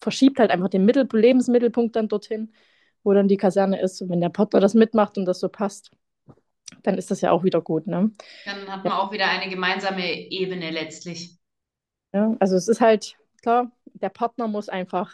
verschiebt 0.00 0.38
halt 0.38 0.50
einfach 0.50 0.70
den 0.70 0.86
Mittel 0.86 1.06
Lebensmittelpunkt 1.12 1.96
dann 1.96 2.08
dorthin, 2.08 2.54
wo 3.04 3.12
dann 3.12 3.28
die 3.28 3.36
Kaserne 3.36 3.78
ist. 3.82 4.00
Und 4.00 4.08
wenn 4.08 4.22
der 4.22 4.30
Partner 4.30 4.58
das 4.58 4.72
mitmacht 4.72 5.18
und 5.18 5.26
das 5.26 5.38
so 5.38 5.50
passt, 5.50 5.90
dann 6.82 6.96
ist 6.96 7.10
das 7.10 7.20
ja 7.20 7.30
auch 7.30 7.44
wieder 7.44 7.60
gut. 7.60 7.86
Ne? 7.86 8.10
Dann 8.46 8.66
hat 8.68 8.84
man 8.84 8.94
ja. 8.94 8.98
auch 9.00 9.12
wieder 9.12 9.28
eine 9.28 9.50
gemeinsame 9.50 10.30
Ebene 10.30 10.70
letztlich. 10.70 11.36
Ja, 12.14 12.34
also 12.40 12.56
es 12.56 12.68
ist 12.68 12.80
halt, 12.80 13.18
klar, 13.42 13.70
der 13.84 14.08
Partner 14.08 14.48
muss 14.48 14.70
einfach, 14.70 15.12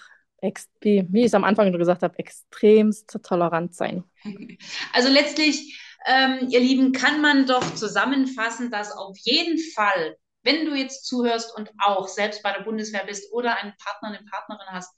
wie, 0.80 1.04
wie 1.08 1.20
ich 1.20 1.26
es 1.26 1.34
am 1.34 1.42
Anfang 1.42 1.70
schon 1.70 1.78
gesagt 1.78 2.04
habe, 2.04 2.16
extremst 2.20 3.18
tolerant 3.24 3.74
sein. 3.74 4.04
Also 4.92 5.08
letztlich 5.08 5.80
ähm, 6.06 6.48
ihr 6.48 6.60
Lieben, 6.60 6.92
kann 6.92 7.20
man 7.20 7.46
doch 7.46 7.74
zusammenfassen, 7.74 8.70
dass 8.70 8.92
auf 8.92 9.16
jeden 9.22 9.58
Fall, 9.74 10.16
wenn 10.42 10.66
du 10.66 10.74
jetzt 10.74 11.06
zuhörst 11.06 11.56
und 11.56 11.70
auch 11.78 12.08
selbst 12.08 12.42
bei 12.42 12.52
der 12.52 12.64
Bundeswehr 12.64 13.04
bist 13.06 13.32
oder 13.32 13.56
einen 13.56 13.74
Partner, 13.76 14.08
eine 14.08 14.26
Partnerin 14.30 14.66
hast, 14.70 14.92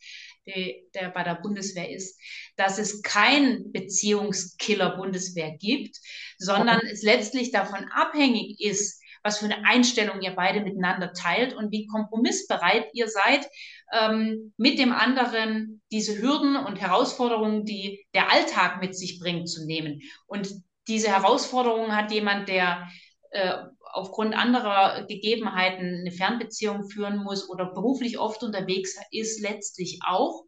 der, 0.46 0.74
der 0.94 1.10
bei 1.10 1.22
der 1.22 1.36
Bundeswehr 1.36 1.90
ist, 1.90 2.20
dass 2.56 2.78
es 2.78 3.02
kein 3.02 3.72
Beziehungskiller 3.72 4.96
Bundeswehr 4.96 5.56
gibt, 5.56 5.96
sondern 6.38 6.80
es 6.90 7.02
letztlich 7.02 7.50
davon 7.50 7.86
abhängig 7.92 8.60
ist, 8.60 9.00
was 9.26 9.38
für 9.38 9.46
eine 9.46 9.64
Einstellung 9.64 10.22
ihr 10.22 10.30
beide 10.30 10.60
miteinander 10.60 11.12
teilt 11.12 11.52
und 11.52 11.72
wie 11.72 11.88
kompromissbereit 11.88 12.86
ihr 12.92 13.08
seid, 13.08 13.48
ähm, 13.92 14.52
mit 14.56 14.78
dem 14.78 14.92
anderen 14.92 15.82
diese 15.90 16.20
Hürden 16.20 16.56
und 16.56 16.80
Herausforderungen, 16.80 17.64
die 17.64 18.06
der 18.14 18.30
Alltag 18.32 18.80
mit 18.80 18.96
sich 18.96 19.18
bringt, 19.18 19.48
zu 19.48 19.66
nehmen. 19.66 20.00
Und 20.26 20.48
diese 20.88 21.08
Herausforderung 21.08 21.94
hat 21.94 22.12
jemand, 22.12 22.48
der 22.48 22.88
äh, 23.30 23.56
aufgrund 23.92 24.36
anderer 24.36 25.06
Gegebenheiten 25.06 26.00
eine 26.00 26.10
Fernbeziehung 26.10 26.88
führen 26.88 27.18
muss 27.18 27.48
oder 27.48 27.72
beruflich 27.72 28.18
oft 28.18 28.42
unterwegs 28.42 28.96
ist, 29.10 29.40
letztlich 29.40 30.00
auch. 30.06 30.44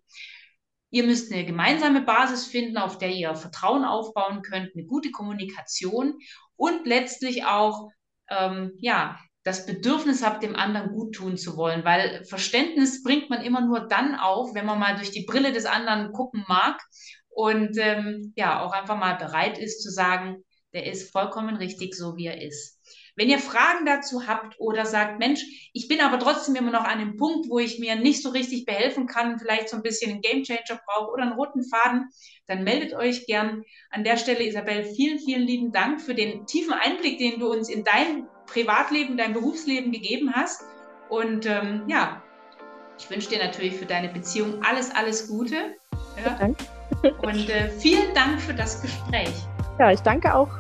Ihr 0.90 1.05
müsst 1.05 1.33
eine 1.33 1.44
gemeinsame 1.44 2.03
Basis 2.03 2.46
finden, 2.46 2.79
auf 2.79 2.98
der 2.98 3.11
ihr 3.11 3.35
Vertrauen 3.35 3.85
aufbauen 3.85 4.42
könnt, 4.42 4.70
eine 4.74 4.85
gute 4.85 5.11
Kommunikation 5.11 6.18
und 6.57 6.87
letztlich 6.87 7.44
auch 7.44 7.90
ähm, 8.31 8.72
ja, 8.79 9.18
das 9.44 9.66
Bedürfnis 9.66 10.22
habt, 10.22 10.42
dem 10.42 10.57
anderen 10.57 10.92
gut 10.92 11.14
tun 11.14 11.37
zu 11.37 11.57
wollen, 11.57 11.85
weil 11.85 12.24
Verständnis 12.27 13.03
bringt 13.03 13.31
man 13.31 13.42
immer 13.42 13.62
nur 13.62 13.81
dann 13.81 14.14
auf, 14.14 14.55
wenn 14.55 14.66
man 14.66 14.79
mal 14.79 14.96
durch 14.96 15.11
die 15.11 15.24
Brille 15.24 15.53
des 15.53 15.64
anderen 15.64 16.12
gucken 16.12 16.44
mag 16.48 16.79
und 17.38 17.79
ähm, 17.79 18.33
ja, 18.35 18.61
auch 18.64 18.72
einfach 18.72 18.98
mal 18.98 19.14
bereit 19.14 19.59
ist 19.59 19.81
zu 19.81 19.90
sagen, 19.90 20.42
der 20.74 20.87
ist 20.87 21.12
vollkommen 21.12 21.55
richtig 21.55 21.94
so, 21.94 22.16
wie 22.16 22.27
er 22.27 22.42
ist. 22.42 22.81
Wenn 23.14 23.29
ihr 23.29 23.38
Fragen 23.38 23.87
dazu 23.87 24.27
habt 24.27 24.59
oder 24.59 24.85
sagt, 24.85 25.20
Mensch, 25.20 25.44
ich 25.72 25.87
bin 25.87 26.01
aber 26.01 26.18
trotzdem 26.18 26.57
immer 26.57 26.72
noch 26.72 26.83
an 26.83 26.98
einem 26.98 27.16
Punkt, 27.16 27.48
wo 27.48 27.61
ich 27.61 27.79
mir 27.79 27.94
nicht 27.94 28.24
so 28.24 28.31
richtig 28.31 28.64
behelfen 28.64 29.07
kann, 29.07 29.38
vielleicht 29.38 29.68
so 29.68 29.77
ein 29.77 29.85
bisschen 29.85 30.11
einen 30.11 30.20
Gamechanger 30.20 30.81
brauche 30.85 31.12
oder 31.12 31.22
einen 31.22 31.35
roten 31.35 31.62
Faden, 31.62 32.09
dann 32.48 32.64
meldet 32.64 32.92
euch 32.92 33.24
gern. 33.27 33.62
An 33.90 34.03
der 34.03 34.16
Stelle, 34.16 34.42
Isabel, 34.42 34.83
vielen, 34.96 35.20
vielen 35.20 35.42
lieben 35.42 35.70
Dank 35.70 36.01
für 36.01 36.16
den 36.16 36.44
tiefen 36.46 36.72
Einblick, 36.72 37.18
den 37.18 37.38
du 37.38 37.53
uns 37.53 37.68
in 37.68 37.85
dein 37.85 38.27
Privatleben, 38.46 39.16
dein 39.16 39.33
Berufsleben 39.33 39.92
gegeben 39.92 40.33
hast. 40.35 40.64
Und 41.09 41.46
ähm, 41.46 41.85
ja, 41.87 42.20
ich 42.98 43.09
wünsche 43.09 43.29
dir 43.29 43.38
natürlich 43.38 43.74
für 43.74 43.87
deine 43.87 44.09
Beziehung 44.09 44.61
alles, 44.64 44.90
alles 44.92 45.29
Gute. 45.29 45.77
Ja. 46.24 46.37
Danke. 46.37 46.77
Und 47.02 47.48
äh, 47.48 47.68
vielen 47.68 48.14
Dank 48.14 48.40
für 48.40 48.54
das 48.54 48.83
Gespräch. 48.83 49.35
Ja, 49.79 49.92
ich 49.92 50.00
danke 50.00 50.35
auch. 50.35 50.50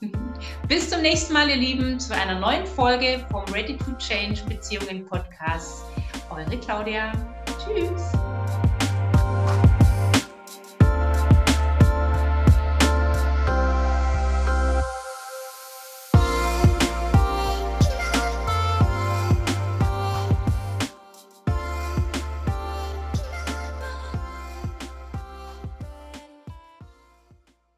Bis 0.68 0.90
zum 0.90 1.02
nächsten 1.02 1.32
Mal, 1.32 1.48
ihr 1.48 1.56
Lieben, 1.56 1.98
zu 1.98 2.14
einer 2.14 2.38
neuen 2.38 2.66
Folge 2.66 3.24
vom 3.30 3.44
Ready 3.52 3.76
to 3.76 3.92
Change 3.98 4.42
Beziehungen 4.48 5.06
Podcast. 5.06 5.84
Eure 6.30 6.58
Claudia. 6.58 7.12
Tschüss. 7.64 8.12